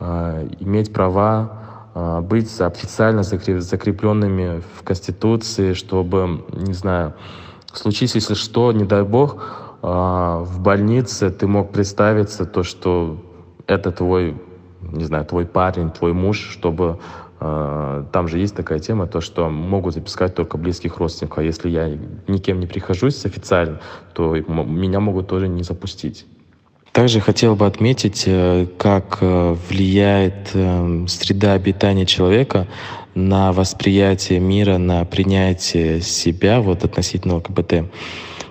иметь 0.00 0.92
права, 0.92 1.58
а, 1.94 2.20
быть 2.20 2.60
официально 2.60 3.24
закрепленными 3.24 4.62
в 4.76 4.84
Конституции, 4.84 5.72
чтобы, 5.72 6.44
не 6.52 6.72
знаю, 6.72 7.14
случись, 7.72 8.14
если 8.14 8.34
что, 8.34 8.70
не 8.70 8.84
дай 8.84 9.02
бог, 9.02 9.42
а, 9.82 10.38
в 10.44 10.60
больнице 10.60 11.30
ты 11.30 11.48
мог 11.48 11.72
представиться 11.72 12.46
то, 12.46 12.62
что 12.62 13.18
это 13.66 13.90
твой, 13.90 14.40
не 14.80 15.04
знаю, 15.04 15.24
твой 15.24 15.44
парень, 15.44 15.90
твой 15.90 16.12
муж, 16.12 16.38
чтобы 16.38 16.98
там 17.40 18.26
же 18.26 18.40
есть 18.40 18.56
такая 18.56 18.80
тема, 18.80 19.06
то, 19.06 19.20
что 19.20 19.48
могут 19.48 19.94
запускать 19.94 20.34
только 20.34 20.58
близких 20.58 20.96
родственников. 20.98 21.38
А 21.38 21.42
если 21.44 21.68
я 21.68 21.96
никем 22.26 22.58
не 22.58 22.66
прихожусь 22.66 23.24
официально, 23.24 23.78
то 24.12 24.34
меня 24.34 24.98
могут 24.98 25.28
тоже 25.28 25.46
не 25.46 25.62
запустить. 25.62 26.26
Также 26.98 27.20
хотел 27.20 27.54
бы 27.54 27.64
отметить, 27.64 28.24
э, 28.26 28.66
как 28.76 29.18
э, 29.20 29.56
влияет 29.68 30.50
э, 30.52 31.04
среда 31.06 31.52
обитания 31.52 32.04
человека 32.04 32.66
на 33.14 33.52
восприятие 33.52 34.40
мира, 34.40 34.78
на 34.78 35.04
принятие 35.04 36.00
себя 36.00 36.60
вот 36.60 36.82
относительно 36.82 37.36
ЛГБТ. 37.36 37.84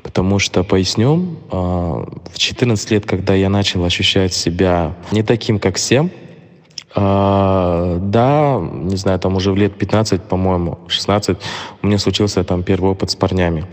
Потому 0.02 0.40
что, 0.40 0.64
поясню, 0.64 1.40
в 1.52 2.38
14 2.38 2.92
лет, 2.92 3.06
когда 3.06 3.34
я 3.34 3.50
начал 3.50 3.84
ощущать 3.84 4.34
себя 4.34 4.96
не 5.12 5.24
таким, 5.24 5.60
как 5.60 5.76
всем, 5.76 6.10
да, 6.96 8.62
не 8.62 8.96
знаю, 8.96 9.20
там 9.20 9.36
уже 9.36 9.52
в 9.52 9.58
лет 9.58 9.78
15, 9.78 10.22
по-моему, 10.24 10.80
16, 10.88 11.38
у 11.82 11.88
меня 11.88 11.98
случился 11.98 12.46
там 12.46 12.64
первый 12.64 12.92
опыт 12.92 13.12
с 13.12 13.16
парнями. 13.18 13.66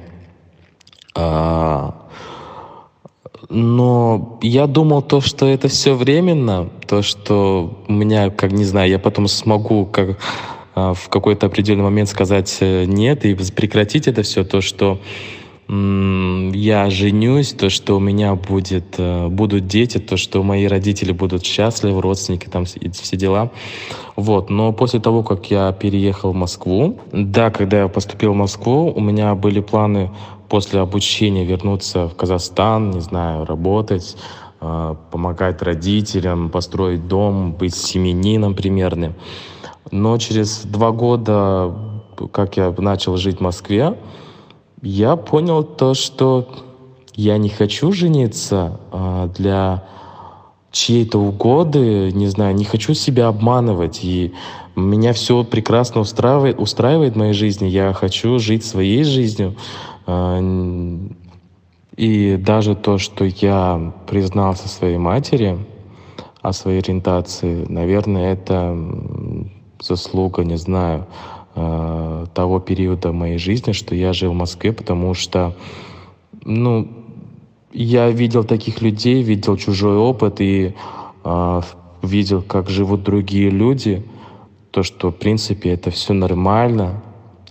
Но 3.49 4.39
я 4.43 4.67
думал 4.67 5.03
то, 5.03 5.21
что 5.21 5.47
это 5.47 5.69
все 5.69 5.95
временно, 5.95 6.71
то, 6.87 7.03
что 7.03 7.79
у 7.89 7.93
меня, 7.93 8.31
как 8.31 8.53
не 8.53 8.65
знаю, 8.65 8.91
я 8.91 8.99
потом 8.99 9.29
смогу 9.29 9.87
как 9.87 10.19
а, 10.75 10.95
в 10.95 11.09
какой-то 11.09 11.47
определенный 11.47 11.85
момент 11.85 12.09
сказать 12.09 12.57
э, 12.61 12.85
нет 12.85 13.25
и 13.25 13.35
прекратить 13.35 14.09
это 14.09 14.23
все, 14.23 14.45
то, 14.45 14.61
что 14.61 14.99
я 15.67 16.91
женюсь, 16.91 17.53
то, 17.53 17.71
что 17.71 17.97
у 17.97 18.01
меня 18.01 18.35
будет, 18.35 18.97
э, 18.99 19.29
будут 19.29 19.67
дети, 19.67 19.97
то, 19.97 20.19
что 20.19 20.43
мои 20.43 20.67
родители 20.67 21.11
будут 21.11 21.43
счастливы, 21.43 22.03
родственники, 22.03 22.49
там 22.49 22.67
все 22.67 23.17
дела. 23.17 23.51
Вот. 24.15 24.51
Но 24.51 24.73
после 24.73 25.01
того, 25.01 25.23
как 25.23 25.51
я 25.51 25.73
переехал 25.73 26.33
в 26.33 26.35
Москву, 26.35 26.99
да, 27.13 27.51
когда 27.51 27.81
я 27.81 27.89
поступил 27.89 28.33
в 28.33 28.37
Москву, 28.37 28.93
у 28.95 29.01
меня 29.01 29.35
были 29.35 29.61
планы 29.61 30.11
после 30.55 30.79
обучения 30.79 31.45
вернуться 31.45 32.07
в 32.07 32.15
Казахстан, 32.15 32.93
не 32.93 33.01
знаю, 33.01 33.45
работать, 33.45 34.17
э, 34.61 34.95
помогать 35.11 35.61
родителям, 35.63 36.49
построить 36.49 37.09
дом, 37.09 37.55
быть 37.55 37.75
семенином 37.75 38.55
примерным. 38.55 39.15
Но 39.91 40.17
через 40.19 40.63
два 40.63 40.93
года, 40.93 41.75
как 42.31 42.57
я 42.57 42.73
начал 42.79 43.17
жить 43.17 43.39
в 43.39 43.41
Москве, 43.41 43.99
я 44.81 45.17
понял 45.17 45.65
то, 45.65 45.95
что 45.95 46.47
я 47.17 47.37
не 47.37 47.49
хочу 47.49 47.91
жениться 47.91 48.79
э, 48.93 49.31
для 49.37 49.83
чьей-то 50.71 51.19
угоды, 51.19 52.13
не 52.13 52.29
знаю, 52.29 52.55
не 52.55 52.65
хочу 52.65 52.95
себя 52.95 53.27
обманывать. 53.27 54.05
И 54.05 54.33
меня 54.77 55.15
все 55.15 55.43
прекрасно 55.43 56.01
устраивает, 56.01 56.61
устраивает 56.61 57.15
в 57.15 57.17
моей 57.17 57.33
жизни. 57.33 57.67
Я 57.67 57.93
хочу 57.93 58.39
жить 58.39 58.65
своей 58.65 59.03
жизнью, 59.03 59.57
и 61.97 62.37
даже 62.37 62.75
то, 62.75 62.99
что 62.99 63.25
я 63.25 63.93
признался 64.07 64.69
своей 64.69 64.99
матери 64.99 65.59
о 66.43 66.53
своей 66.53 66.81
ориентации, 66.81 67.65
наверное, 67.69 68.33
это 68.33 68.77
заслуга, 69.81 70.45
не 70.45 70.57
знаю, 70.57 71.07
а, 71.55 72.27
того 72.35 72.59
периода 72.59 73.13
моей 73.13 73.39
жизни, 73.39 73.73
что 73.73 73.95
я 73.95 74.13
жил 74.13 74.33
в 74.33 74.37
Москве, 74.37 74.73
потому 74.73 75.15
что, 75.15 75.55
ну, 76.45 76.89
я 77.73 78.11
видел 78.11 78.45
таких 78.45 78.83
людей, 78.83 79.23
видел 79.23 79.57
чужой 79.57 79.97
опыт 79.97 80.41
и 80.41 80.75
э, 81.25 81.61
видел, 82.03 82.43
как 82.43 82.71
живут 82.71 83.03
другие 83.03 83.51
люди, 83.51 84.05
то, 84.71 84.83
что, 84.83 85.11
в 85.11 85.17
принципе, 85.17 85.71
это 85.71 85.91
все 85.91 86.13
нормально, 86.13 87.03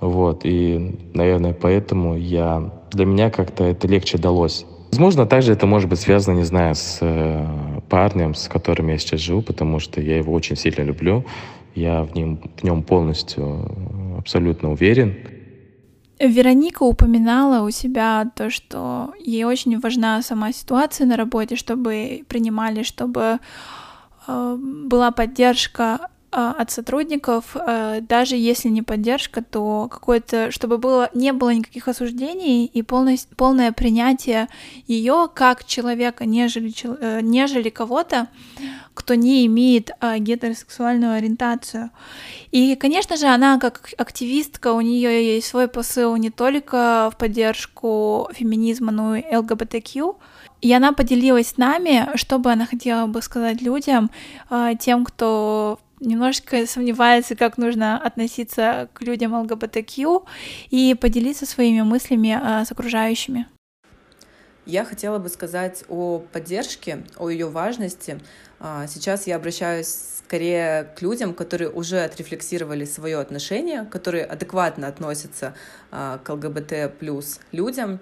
вот, 0.10 0.42
и, 0.44 1.00
наверное, 1.14 1.54
поэтому 1.54 2.18
я, 2.18 2.72
для 2.92 3.06
меня 3.06 3.30
как-то 3.30 3.64
это 3.64 3.88
легче 3.88 4.18
далось. 4.18 4.66
Возможно, 4.92 5.26
также 5.26 5.54
это 5.54 5.66
может 5.66 5.90
быть 5.90 6.00
связано, 6.00 6.36
не 6.36 6.44
знаю, 6.44 6.76
с 6.76 7.00
э, 7.02 7.80
парнем, 7.90 8.36
с 8.36 8.48
которым 8.48 8.90
я 8.90 8.98
сейчас 8.98 9.22
живу, 9.22 9.42
потому 9.42 9.80
что 9.80 10.02
я 10.02 10.18
его 10.18 10.34
очень 10.34 10.56
сильно 10.56 10.84
люблю. 10.84 11.26
Я 11.74 12.04
в 12.04 12.14
нем, 12.16 12.40
в 12.58 12.64
нем 12.64 12.84
полностью 12.84 14.16
абсолютно 14.18 14.72
уверен. 14.72 15.16
Вероника 16.20 16.84
упоминала 16.84 17.66
у 17.66 17.72
себя 17.72 18.30
то, 18.36 18.50
что 18.50 19.14
ей 19.20 19.46
очень 19.46 19.80
важна 19.80 20.22
сама 20.22 20.52
ситуация 20.52 21.08
на 21.08 21.18
работе, 21.18 21.56
чтобы 21.56 22.24
принимали, 22.28 22.84
чтобы 22.84 23.40
э, 24.28 24.58
была 24.60 25.12
поддержка 25.12 26.10
от 26.34 26.72
сотрудников, 26.72 27.56
а, 27.56 28.02
даже 28.02 28.36
если 28.36 28.70
не 28.70 28.82
поддержка, 28.82 29.44
то 29.44 29.88
какое-то, 29.90 30.50
чтобы 30.50 30.80
было, 30.80 31.10
не 31.14 31.32
было 31.32 31.52
никаких 31.54 31.88
осуждений 31.88 32.66
и 32.66 32.82
полное, 32.82 33.18
полное 33.38 33.72
принятие 33.72 34.48
ее 34.88 35.30
как 35.34 35.64
человека, 35.64 36.26
нежели, 36.26 36.74
э, 37.00 37.22
нежели 37.22 37.70
кого-то, 37.70 38.28
кто 38.96 39.14
не 39.14 39.46
имеет 39.46 39.92
а, 40.00 40.18
гетеросексуальную 40.18 41.14
ориентацию. 41.14 41.92
И, 42.52 42.76
конечно 42.76 43.16
же, 43.16 43.28
она 43.28 43.60
как 43.60 43.94
активистка, 43.98 44.74
у 44.74 44.82
нее 44.82 45.36
есть 45.36 45.48
свой 45.48 45.68
посыл 45.68 46.16
не 46.16 46.32
только 46.32 47.12
в 47.14 47.18
поддержку 47.18 48.30
феминизма, 48.34 48.92
но 48.92 49.16
и 49.16 49.36
ЛГБТQ, 49.36 50.16
и 50.62 50.74
она 50.74 50.94
поделилась 50.94 51.50
с 51.50 51.58
нами, 51.58 52.10
что 52.16 52.40
бы 52.40 52.52
она 52.52 52.66
хотела 52.66 53.06
бы 53.06 53.22
сказать 53.22 53.62
людям, 53.62 54.10
тем, 54.80 55.04
кто 55.04 55.78
немножечко 56.04 56.66
сомневается, 56.68 57.36
как 57.36 57.58
нужно 57.58 57.98
относиться 57.98 58.90
к 58.94 59.02
людям 59.02 59.34
ЛГБТQ 59.34 60.24
и 60.70 60.96
поделиться 61.00 61.46
своими 61.46 61.82
мыслями 61.82 62.40
а, 62.42 62.66
с 62.66 62.72
окружающими. 62.72 63.48
Я 64.66 64.86
хотела 64.86 65.20
бы 65.20 65.28
сказать 65.28 65.84
о 65.90 66.20
поддержке, 66.32 67.04
о 67.18 67.30
ее 67.30 67.50
важности. 67.50 68.20
А, 68.60 68.88
сейчас 68.88 69.28
я 69.28 69.36
обращаюсь 69.36 69.94
скорее 70.26 70.86
к 70.96 71.02
людям, 71.02 71.34
которые 71.34 71.70
уже 71.70 72.00
отрефлексировали 72.02 72.86
свое 72.86 73.20
отношение, 73.20 73.84
которые 73.84 74.24
адекватно 74.24 74.88
относятся 74.88 75.54
а, 75.92 76.20
к 76.20 76.30
ЛГБТ 76.30 76.98
плюс 76.98 77.42
людям, 77.52 78.00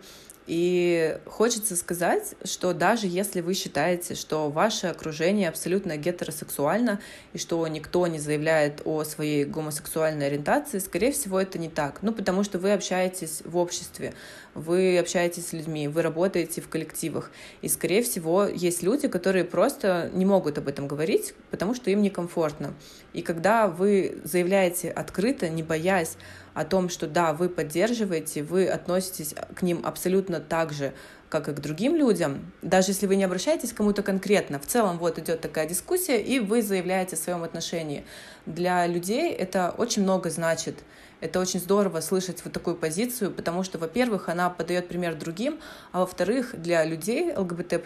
и 0.52 1.18
хочется 1.28 1.78
сказать, 1.78 2.36
что 2.44 2.74
даже 2.74 3.08
если 3.08 3.40
вы 3.40 3.54
считаете, 3.54 4.16
что 4.16 4.50
ваше 4.50 4.88
окружение 4.88 5.48
абсолютно 5.48 5.96
гетеросексуально 5.96 7.00
и 7.32 7.38
что 7.38 7.66
никто 7.70 8.06
не 8.08 8.20
заявляет 8.20 8.82
о 8.84 9.06
своей 9.06 9.46
гомосексуальной 9.46 10.28
ориентации, 10.28 10.80
скорее 10.80 11.14
всего, 11.14 11.40
это 11.40 11.58
не 11.58 11.70
так. 11.70 12.00
Ну, 12.02 12.12
потому 12.12 12.44
что 12.44 12.60
вы 12.60 12.74
общаетесь 12.74 13.44
в 13.46 13.56
обществе, 13.56 14.14
вы 14.54 14.98
общаетесь 14.98 15.48
с 15.48 15.54
людьми, 15.54 15.88
вы 15.88 16.02
работаете 16.02 16.62
в 16.62 16.70
коллективах. 16.70 17.32
И, 17.62 17.68
скорее 17.68 18.04
всего, 18.04 18.46
есть 18.46 18.84
люди, 18.84 19.08
которые 19.08 19.46
просто 19.46 20.10
не 20.14 20.26
могут 20.26 20.58
об 20.58 20.68
этом 20.68 20.88
говорить, 20.88 21.34
потому 21.50 21.74
что 21.74 21.90
им 21.90 22.02
некомфортно. 22.02 22.74
И 23.14 23.22
когда 23.22 23.68
вы 23.68 24.20
заявляете 24.24 24.90
открыто, 24.90 25.50
не 25.50 25.64
боясь 25.64 26.18
о 26.54 26.66
том, 26.66 26.90
что 26.90 27.08
да, 27.08 27.34
вы 27.34 27.50
поддерживаете, 27.50 28.44
вы 28.44 28.68
относитесь 28.68 29.34
к 29.56 29.62
ним 29.62 29.82
абсолютно 29.84 30.40
так 30.40 30.74
же, 30.74 30.94
как 31.30 31.48
и 31.48 31.54
к 31.54 31.60
другим 31.62 31.96
людям, 31.96 32.52
даже 32.62 32.92
если 32.92 33.08
вы 33.08 33.16
не 33.16 33.24
обращаетесь 33.24 33.72
к 33.72 33.78
кому-то 33.78 34.04
конкретно, 34.04 34.60
в 34.60 34.68
целом 34.68 34.98
вот 34.98 35.18
идет 35.18 35.40
такая 35.40 35.66
дискуссия, 35.66 36.22
и 36.22 36.40
вы 36.40 36.62
заявляете 36.62 37.16
о 37.16 37.20
своем 37.20 37.44
отношении. 37.44 38.04
Для 38.46 38.86
людей 38.86 39.32
это 39.32 39.74
очень 39.78 40.04
много 40.04 40.30
значит. 40.30 40.84
Это 41.22 41.40
очень 41.40 41.60
здорово 41.60 42.02
слышать 42.02 42.44
вот 42.44 42.52
такую 42.52 42.76
позицию, 42.76 43.32
потому 43.32 43.64
что, 43.64 43.78
во-первых, 43.78 44.28
она 44.28 44.50
подает 44.50 44.88
пример 44.88 45.16
другим, 45.16 45.60
а 45.92 46.00
во-вторых, 46.00 46.60
для 46.60 46.84
людей 46.84 47.32
ЛГБТ+, 47.36 47.80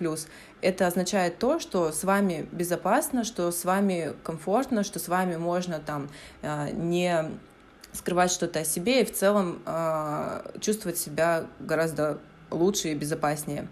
это 0.61 0.87
означает 0.87 1.37
то, 1.37 1.59
что 1.59 1.91
с 1.91 2.03
вами 2.05 2.47
безопасно, 2.51 3.25
что 3.25 3.51
с 3.51 3.65
вами 3.65 4.13
комфортно, 4.23 4.83
что 4.83 4.99
с 4.99 5.09
вами 5.09 5.35
можно 5.35 5.79
там 5.79 6.09
э, 6.41 6.71
не 6.71 7.29
скрывать 7.91 8.31
что-то 8.31 8.59
о 8.59 8.65
себе 8.65 9.01
и 9.01 9.05
в 9.05 9.13
целом 9.13 9.61
э, 9.65 10.51
чувствовать 10.61 10.97
себя 10.97 11.45
гораздо 11.59 12.19
лучше 12.51 12.89
и 12.89 12.95
безопаснее. 12.95 13.67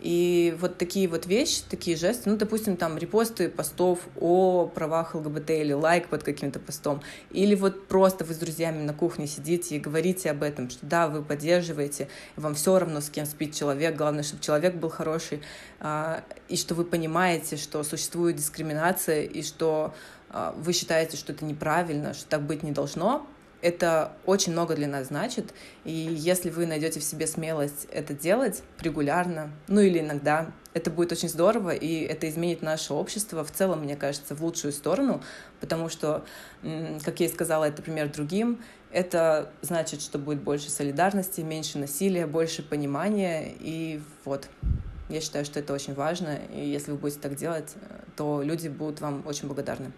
И 0.00 0.56
вот 0.58 0.78
такие 0.78 1.08
вот 1.08 1.26
вещи, 1.26 1.62
такие 1.68 1.96
жесты, 1.96 2.30
ну, 2.30 2.36
допустим, 2.36 2.76
там 2.76 2.96
репосты 2.96 3.50
постов 3.50 4.00
о 4.18 4.66
правах 4.66 5.14
ЛГБТ 5.14 5.50
или 5.50 5.72
лайк 5.72 6.08
под 6.08 6.22
каким-то 6.22 6.58
постом, 6.58 7.02
или 7.30 7.54
вот 7.54 7.86
просто 7.86 8.24
вы 8.24 8.32
с 8.32 8.38
друзьями 8.38 8.82
на 8.82 8.94
кухне 8.94 9.26
сидите 9.26 9.76
и 9.76 9.78
говорите 9.78 10.30
об 10.30 10.42
этом, 10.42 10.70
что 10.70 10.86
да, 10.86 11.08
вы 11.08 11.22
поддерживаете, 11.22 12.08
вам 12.36 12.54
все 12.54 12.78
равно, 12.78 13.00
с 13.00 13.10
кем 13.10 13.26
спит 13.26 13.54
человек, 13.54 13.94
главное, 13.94 14.22
чтобы 14.22 14.42
человек 14.42 14.74
был 14.76 14.88
хороший, 14.88 15.42
а, 15.80 16.24
и 16.48 16.56
что 16.56 16.74
вы 16.74 16.84
понимаете, 16.84 17.56
что 17.56 17.82
существует 17.82 18.36
дискриминация, 18.36 19.24
и 19.24 19.42
что 19.42 19.94
а, 20.30 20.54
вы 20.56 20.72
считаете, 20.72 21.18
что 21.18 21.32
это 21.32 21.44
неправильно, 21.44 22.14
что 22.14 22.26
так 22.26 22.42
быть 22.42 22.62
не 22.62 22.72
должно, 22.72 23.26
это 23.62 24.12
очень 24.26 24.52
много 24.52 24.74
для 24.74 24.88
нас 24.88 25.08
значит, 25.08 25.52
и 25.84 25.92
если 25.92 26.50
вы 26.50 26.66
найдете 26.66 27.00
в 27.00 27.04
себе 27.04 27.26
смелость 27.26 27.86
это 27.92 28.14
делать 28.14 28.62
регулярно, 28.80 29.50
ну 29.68 29.80
или 29.80 30.00
иногда, 30.00 30.50
это 30.72 30.90
будет 30.90 31.12
очень 31.12 31.28
здорово, 31.28 31.70
и 31.70 32.02
это 32.02 32.28
изменит 32.28 32.62
наше 32.62 32.94
общество 32.94 33.44
в 33.44 33.50
целом, 33.50 33.82
мне 33.82 33.96
кажется, 33.96 34.34
в 34.34 34.42
лучшую 34.42 34.72
сторону, 34.72 35.22
потому 35.60 35.88
что, 35.88 36.24
как 37.04 37.20
я 37.20 37.26
и 37.26 37.28
сказала, 37.28 37.64
это 37.64 37.82
пример 37.82 38.08
другим, 38.10 38.60
это 38.92 39.52
значит, 39.62 40.00
что 40.00 40.18
будет 40.18 40.42
больше 40.42 40.70
солидарности, 40.70 41.40
меньше 41.40 41.78
насилия, 41.78 42.26
больше 42.26 42.62
понимания, 42.62 43.54
и 43.58 44.00
вот. 44.24 44.48
Я 45.08 45.20
считаю, 45.20 45.44
что 45.44 45.58
это 45.58 45.72
очень 45.72 45.92
важно, 45.94 46.38
и 46.54 46.64
если 46.64 46.92
вы 46.92 46.98
будете 46.98 47.18
так 47.18 47.34
делать, 47.34 47.74
то 48.14 48.42
люди 48.44 48.68
будут 48.68 49.00
вам 49.00 49.24
очень 49.26 49.48
благодарны. 49.48 49.90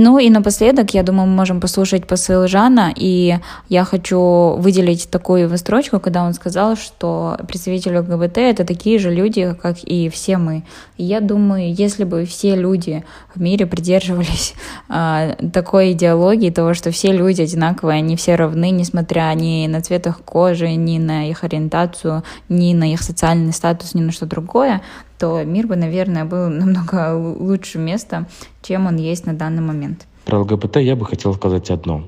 Ну 0.00 0.20
и 0.20 0.30
напоследок, 0.30 0.94
я 0.94 1.02
думаю, 1.02 1.28
мы 1.28 1.34
можем 1.34 1.60
послушать 1.60 2.06
посыл 2.06 2.46
Жана, 2.46 2.92
и 2.94 3.40
я 3.68 3.84
хочу 3.84 4.54
выделить 4.56 5.10
такую 5.10 5.42
его 5.42 5.56
строчку, 5.56 5.98
когда 5.98 6.22
он 6.22 6.34
сказал, 6.34 6.76
что 6.76 7.36
представители 7.48 7.98
ЛГБТ— 7.98 8.38
это 8.38 8.64
такие 8.64 9.00
же 9.00 9.12
люди, 9.12 9.56
как 9.60 9.78
и 9.82 10.08
все 10.08 10.38
мы. 10.38 10.62
И 10.98 11.04
я 11.04 11.20
думаю, 11.20 11.74
если 11.74 12.04
бы 12.04 12.26
все 12.26 12.54
люди 12.54 13.04
в 13.34 13.40
мире 13.40 13.66
придерживались 13.66 14.54
э, 14.88 15.34
такой 15.52 15.90
идеологии, 15.90 16.50
того, 16.50 16.74
что 16.74 16.92
все 16.92 17.10
люди 17.10 17.42
одинаковые, 17.42 17.98
они 17.98 18.14
все 18.14 18.36
равны, 18.36 18.70
несмотря 18.70 19.34
ни 19.34 19.66
на 19.66 19.80
цвет 19.80 20.06
их 20.06 20.20
кожи, 20.20 20.74
ни 20.74 20.98
на 20.98 21.28
их 21.28 21.42
ориентацию, 21.42 22.22
ни 22.48 22.72
на 22.72 22.92
их 22.92 23.02
социальный 23.02 23.52
статус, 23.52 23.94
ни 23.94 24.02
на 24.02 24.12
что 24.12 24.26
другое, 24.26 24.80
то 25.18 25.42
мир 25.44 25.66
бы, 25.66 25.76
наверное, 25.76 26.24
был 26.24 26.48
намного 26.48 27.14
лучшим 27.16 27.82
местом, 27.82 28.26
чем 28.62 28.86
он 28.86 28.96
есть 28.96 29.26
на 29.26 29.34
данный 29.34 29.62
момент. 29.62 30.06
Про 30.24 30.40
ЛГБТ 30.40 30.76
я 30.76 30.96
бы 30.96 31.06
хотел 31.06 31.34
сказать 31.34 31.70
одно. 31.70 32.04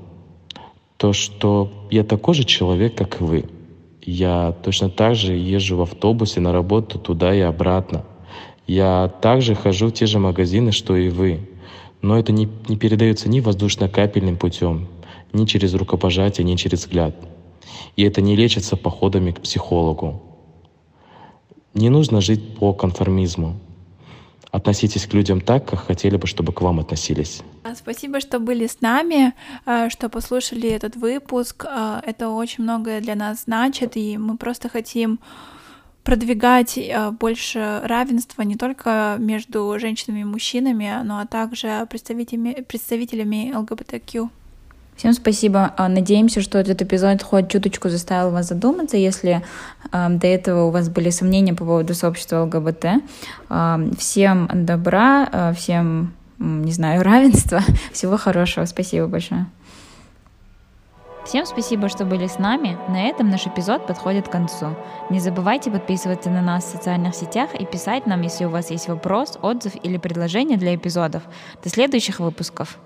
То, 0.97 1.13
что 1.13 1.87
я 1.89 2.03
такой 2.03 2.35
же 2.35 2.43
человек, 2.43 2.95
как 2.95 3.21
и 3.21 3.23
вы. 3.23 3.45
Я 4.03 4.55
точно 4.63 4.89
так 4.89 5.15
же 5.15 5.33
езжу 5.33 5.77
в 5.77 5.81
автобусе 5.81 6.39
на 6.39 6.51
работу 6.51 6.99
туда 6.99 7.33
и 7.33 7.39
обратно. 7.39 8.03
Я 8.67 9.11
также 9.21 9.55
хожу 9.55 9.87
в 9.87 9.93
те 9.93 10.05
же 10.05 10.19
магазины, 10.19 10.71
что 10.71 10.95
и 10.95 11.09
вы. 11.09 11.49
Но 12.01 12.17
это 12.17 12.31
не, 12.31 12.47
не 12.67 12.77
передается 12.77 13.29
ни 13.29 13.39
воздушно-капельным 13.39 14.37
путем, 14.37 14.87
ни 15.33 15.45
через 15.45 15.73
рукопожатие, 15.73 16.45
ни 16.45 16.55
через 16.55 16.79
взгляд. 16.81 17.15
И 17.95 18.03
это 18.03 18.21
не 18.21 18.35
лечится 18.35 18.77
походами 18.77 19.31
к 19.31 19.41
психологу. 19.41 20.21
Не 21.81 21.89
нужно 21.89 22.21
жить 22.21 22.55
по 22.59 22.73
конформизму. 22.73 23.55
Относитесь 24.51 25.07
к 25.07 25.13
людям 25.15 25.41
так, 25.41 25.65
как 25.65 25.79
хотели 25.79 26.15
бы, 26.15 26.27
чтобы 26.27 26.53
к 26.53 26.61
вам 26.61 26.79
относились. 26.79 27.41
А, 27.63 27.73
спасибо, 27.73 28.19
что 28.19 28.39
были 28.39 28.67
с 28.67 28.81
нами, 28.81 29.33
а, 29.65 29.89
что 29.89 30.07
послушали 30.07 30.69
этот 30.69 30.95
выпуск. 30.95 31.65
А, 31.67 31.99
это 32.05 32.29
очень 32.29 32.63
многое 32.65 33.01
для 33.01 33.15
нас 33.15 33.45
значит, 33.45 33.97
и 33.97 34.19
мы 34.19 34.37
просто 34.37 34.69
хотим 34.69 35.19
продвигать 36.03 36.77
больше 37.19 37.81
равенства 37.83 38.43
не 38.43 38.57
только 38.57 39.15
между 39.17 39.75
женщинами 39.79 40.19
и 40.19 40.23
мужчинами, 40.23 41.01
но 41.03 41.17
а 41.17 41.25
также 41.25 41.87
представителями, 41.89 42.63
представителями 42.67 43.51
ЛГБТQ. 43.55 44.29
Всем 45.01 45.13
спасибо. 45.13 45.73
А, 45.77 45.89
надеемся, 45.89 46.41
что 46.41 46.59
этот 46.59 46.83
эпизод 46.83 47.23
хоть 47.23 47.49
чуточку 47.49 47.89
заставил 47.89 48.29
вас 48.29 48.49
задуматься, 48.49 48.97
если 48.97 49.41
э, 49.91 50.09
до 50.09 50.27
этого 50.27 50.65
у 50.65 50.69
вас 50.69 50.89
были 50.89 51.09
сомнения 51.09 51.55
по 51.55 51.65
поводу 51.65 51.95
сообщества 51.95 52.43
ЛГБТ. 52.43 52.85
Э, 53.49 53.89
всем 53.97 54.47
добра, 54.53 55.27
э, 55.31 55.53
всем, 55.55 56.13
не 56.37 56.71
знаю, 56.71 57.01
равенства. 57.03 57.61
Всего 57.91 58.15
хорошего. 58.15 58.65
Спасибо 58.65 59.07
большое. 59.07 59.47
Всем 61.25 61.47
спасибо, 61.47 61.89
что 61.89 62.05
были 62.05 62.27
с 62.27 62.37
нами. 62.37 62.77
На 62.87 63.09
этом 63.09 63.31
наш 63.31 63.47
эпизод 63.47 63.87
подходит 63.87 64.27
к 64.27 64.31
концу. 64.31 64.75
Не 65.09 65.19
забывайте 65.19 65.71
подписываться 65.71 66.29
на 66.29 66.43
нас 66.43 66.65
в 66.65 66.77
социальных 66.77 67.15
сетях 67.15 67.55
и 67.59 67.65
писать 67.65 68.05
нам, 68.05 68.21
если 68.21 68.45
у 68.45 68.49
вас 68.49 68.69
есть 68.69 68.87
вопрос, 68.87 69.39
отзыв 69.41 69.73
или 69.81 69.97
предложение 69.97 70.59
для 70.59 70.75
эпизодов. 70.75 71.23
До 71.63 71.69
следующих 71.69 72.19
выпусков. 72.19 72.77